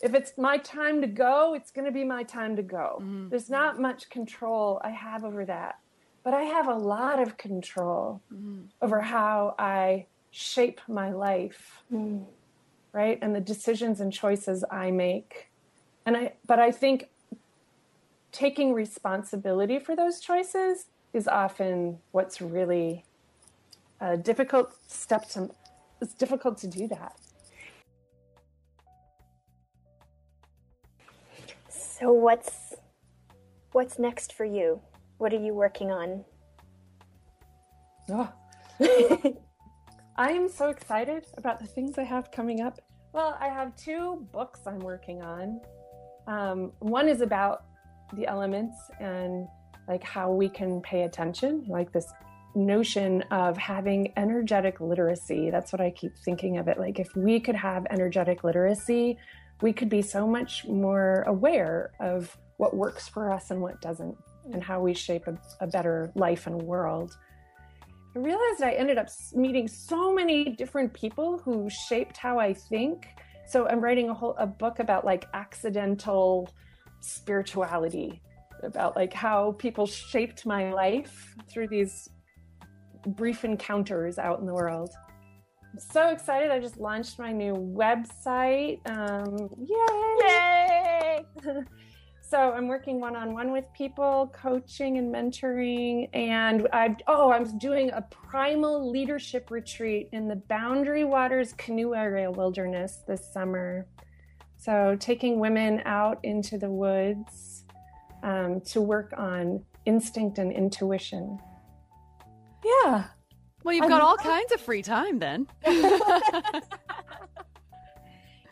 if 0.00 0.14
it's 0.14 0.38
my 0.38 0.58
time 0.58 1.00
to 1.00 1.06
go 1.06 1.54
it's 1.54 1.70
gonna 1.70 1.90
be 1.90 2.04
my 2.04 2.22
time 2.22 2.54
to 2.56 2.62
go 2.62 2.98
mm-hmm. 3.00 3.28
there's 3.30 3.50
not 3.50 3.80
much 3.80 4.08
control 4.10 4.80
i 4.84 4.90
have 4.90 5.24
over 5.24 5.44
that 5.44 5.80
but 6.22 6.34
i 6.34 6.42
have 6.42 6.68
a 6.68 6.74
lot 6.74 7.20
of 7.20 7.36
control 7.36 8.20
mm-hmm. 8.32 8.60
over 8.80 9.00
how 9.00 9.54
i 9.58 10.06
shape 10.30 10.80
my 10.88 11.10
life 11.10 11.82
mm. 11.92 12.24
right? 12.92 13.18
And 13.22 13.34
the 13.34 13.40
decisions 13.40 14.00
and 14.00 14.12
choices 14.12 14.64
i 14.70 14.90
make. 14.90 15.48
And 16.06 16.16
i 16.16 16.32
but 16.46 16.58
i 16.58 16.70
think 16.70 17.08
taking 18.32 18.72
responsibility 18.72 19.78
for 19.78 19.96
those 19.96 20.20
choices 20.20 20.86
is 21.12 21.26
often 21.26 21.98
what's 22.12 22.40
really 22.40 23.04
a 24.00 24.16
difficult 24.16 24.74
step 24.86 25.28
to 25.30 25.50
it's 26.00 26.14
difficult 26.14 26.58
to 26.58 26.68
do 26.68 26.86
that. 26.88 27.16
So 31.68 32.12
what's 32.12 32.76
what's 33.72 33.98
next 33.98 34.32
for 34.32 34.44
you? 34.44 34.80
What 35.18 35.32
are 35.32 35.40
you 35.40 35.52
working 35.52 35.90
on? 35.90 36.24
Oh. 38.08 38.32
i 40.18 40.30
am 40.30 40.48
so 40.48 40.68
excited 40.68 41.24
about 41.38 41.58
the 41.58 41.66
things 41.66 41.96
i 41.96 42.02
have 42.02 42.30
coming 42.30 42.60
up 42.60 42.78
well 43.12 43.36
i 43.40 43.48
have 43.48 43.74
two 43.76 44.26
books 44.32 44.60
i'm 44.66 44.80
working 44.80 45.22
on 45.22 45.60
um, 46.26 46.72
one 46.80 47.08
is 47.08 47.22
about 47.22 47.64
the 48.14 48.26
elements 48.26 48.76
and 49.00 49.48
like 49.88 50.04
how 50.04 50.30
we 50.30 50.50
can 50.50 50.82
pay 50.82 51.04
attention 51.04 51.64
like 51.66 51.90
this 51.92 52.12
notion 52.54 53.22
of 53.30 53.56
having 53.56 54.12
energetic 54.16 54.80
literacy. 54.80 55.50
That's 55.50 55.72
what 55.72 55.80
I 55.80 55.90
keep 55.90 56.16
thinking 56.18 56.58
of 56.58 56.68
it. 56.68 56.78
Like, 56.78 56.98
if 56.98 57.14
we 57.16 57.40
could 57.40 57.54
have 57.54 57.86
energetic 57.90 58.44
literacy, 58.44 59.18
we 59.62 59.72
could 59.72 59.88
be 59.88 60.02
so 60.02 60.26
much 60.26 60.66
more 60.66 61.22
aware 61.26 61.92
of 62.00 62.36
what 62.56 62.76
works 62.76 63.08
for 63.08 63.30
us 63.30 63.50
and 63.50 63.60
what 63.60 63.80
doesn't, 63.80 64.16
and 64.52 64.62
how 64.62 64.80
we 64.80 64.94
shape 64.94 65.26
a, 65.26 65.38
a 65.60 65.66
better 65.66 66.12
life 66.14 66.46
and 66.46 66.60
world. 66.60 67.16
I 68.18 68.20
realized 68.20 68.62
I 68.64 68.72
ended 68.72 68.98
up 68.98 69.08
meeting 69.32 69.68
so 69.68 70.12
many 70.12 70.56
different 70.56 70.92
people 70.92 71.38
who 71.38 71.70
shaped 71.70 72.16
how 72.16 72.40
I 72.40 72.52
think. 72.52 73.06
So 73.46 73.68
I'm 73.68 73.80
writing 73.80 74.08
a 74.08 74.14
whole 74.14 74.34
a 74.38 74.46
book 74.46 74.80
about 74.80 75.04
like 75.04 75.28
accidental 75.34 76.52
spirituality, 77.00 78.20
about 78.64 78.96
like 78.96 79.12
how 79.12 79.52
people 79.52 79.86
shaped 79.86 80.46
my 80.46 80.72
life 80.72 81.32
through 81.48 81.68
these 81.68 82.08
brief 83.06 83.44
encounters 83.44 84.18
out 84.18 84.40
in 84.40 84.46
the 84.46 84.54
world. 84.54 84.90
I'm 85.72 85.78
so 85.78 86.08
excited. 86.08 86.50
I 86.50 86.58
just 86.58 86.76
launched 86.76 87.20
my 87.20 87.30
new 87.30 87.54
website. 87.54 88.80
Um, 88.90 89.48
yay! 89.60 91.24
Yay! 91.44 91.62
so 92.28 92.52
I'm 92.52 92.68
working 92.68 93.00
one 93.00 93.16
on 93.16 93.32
one 93.32 93.52
with 93.52 93.64
people, 93.72 94.30
coaching 94.34 94.98
and 94.98 95.14
mentoring. 95.14 96.10
And 96.12 96.68
I, 96.74 96.94
oh, 97.06 97.32
I'm 97.32 97.56
doing 97.56 97.90
a 97.90 98.02
primal 98.02 98.90
leadership 98.90 99.50
retreat 99.50 100.10
in 100.12 100.28
the 100.28 100.36
Boundary 100.36 101.04
Waters 101.04 101.54
Canoe 101.54 101.94
Area 101.94 102.30
Wilderness 102.30 103.00
this 103.06 103.32
summer. 103.32 103.86
So 104.58 104.94
taking 105.00 105.40
women 105.40 105.80
out 105.86 106.18
into 106.22 106.58
the 106.58 106.68
woods 106.68 107.64
um, 108.22 108.60
to 108.66 108.82
work 108.82 109.14
on 109.16 109.64
instinct 109.86 110.36
and 110.36 110.52
intuition. 110.52 111.38
Yeah. 112.62 113.04
Well, 113.64 113.74
you've 113.74 113.88
got 113.88 114.02
all 114.02 114.18
kinds 114.18 114.52
of 114.52 114.60
free 114.60 114.82
time 114.82 115.18
then. 115.18 115.46
you 115.66 115.80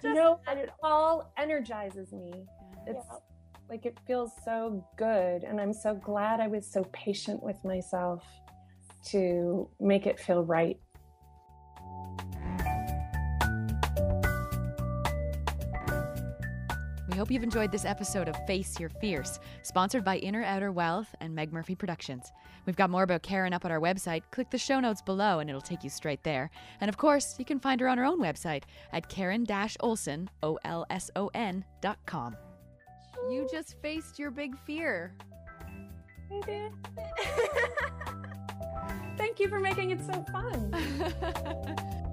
know, 0.02 0.40
and 0.48 0.58
it 0.58 0.70
all 0.82 1.30
energizes 1.36 2.12
me. 2.12 2.46
It's 2.86 3.04
yeah. 3.10 3.16
Like 3.68 3.87
it 3.87 3.98
feels 4.07 4.33
so 4.44 4.85
good. 4.96 5.42
And 5.42 5.61
I'm 5.61 5.72
so 5.72 5.94
glad 5.94 6.40
I 6.40 6.48
was 6.48 6.66
so 6.66 6.85
patient 6.92 7.42
with 7.42 7.62
myself 7.64 8.24
to 9.07 9.68
make 9.81 10.07
it 10.07 10.18
feel 10.18 10.44
right. 10.44 10.79
We 17.09 17.18
hope 17.18 17.31
you've 17.31 17.42
enjoyed 17.42 17.72
this 17.72 17.87
episode 17.87 18.29
of 18.29 18.37
Face 18.46 18.79
Your 18.79 18.90
Fierce, 18.90 19.38
sponsored 19.62 20.05
by 20.05 20.18
Inner 20.18 20.44
Outer 20.44 20.70
Wealth 20.70 21.14
and 21.20 21.35
Meg 21.35 21.50
Murphy 21.50 21.74
Productions. 21.74 22.31
We've 22.66 22.76
got 22.76 22.90
more 22.90 23.05
about 23.05 23.22
Karen 23.22 23.55
up 23.55 23.64
on 23.64 23.70
our 23.70 23.81
website. 23.81 24.22
Click 24.33 24.50
the 24.50 24.59
show 24.59 24.81
notes 24.81 25.00
below 25.00 25.38
and 25.38 25.48
it'll 25.48 25.62
take 25.62 25.83
you 25.83 25.88
straight 25.88 26.22
there. 26.24 26.50
And 26.81 26.90
of 26.90 26.98
course, 26.98 27.37
you 27.38 27.46
can 27.46 27.59
find 27.59 27.81
her 27.81 27.88
on 27.88 27.96
her 27.96 28.05
own 28.05 28.20
website 28.20 28.64
at 28.92 29.09
Karen-Olson, 29.09 30.29
O-L-S-O-N 30.42 31.64
dot 31.81 31.98
com. 32.05 32.37
You 33.30 33.46
just 33.50 33.74
faced 33.82 34.18
your 34.18 34.30
big 34.30 34.56
fear. 34.66 35.12
I 36.30 36.40
did. 36.46 36.72
Thank 39.16 39.40
you 39.40 39.48
for 39.48 39.58
making 39.58 39.90
it 39.90 40.00
so 40.04 40.24
fun. 40.30 40.72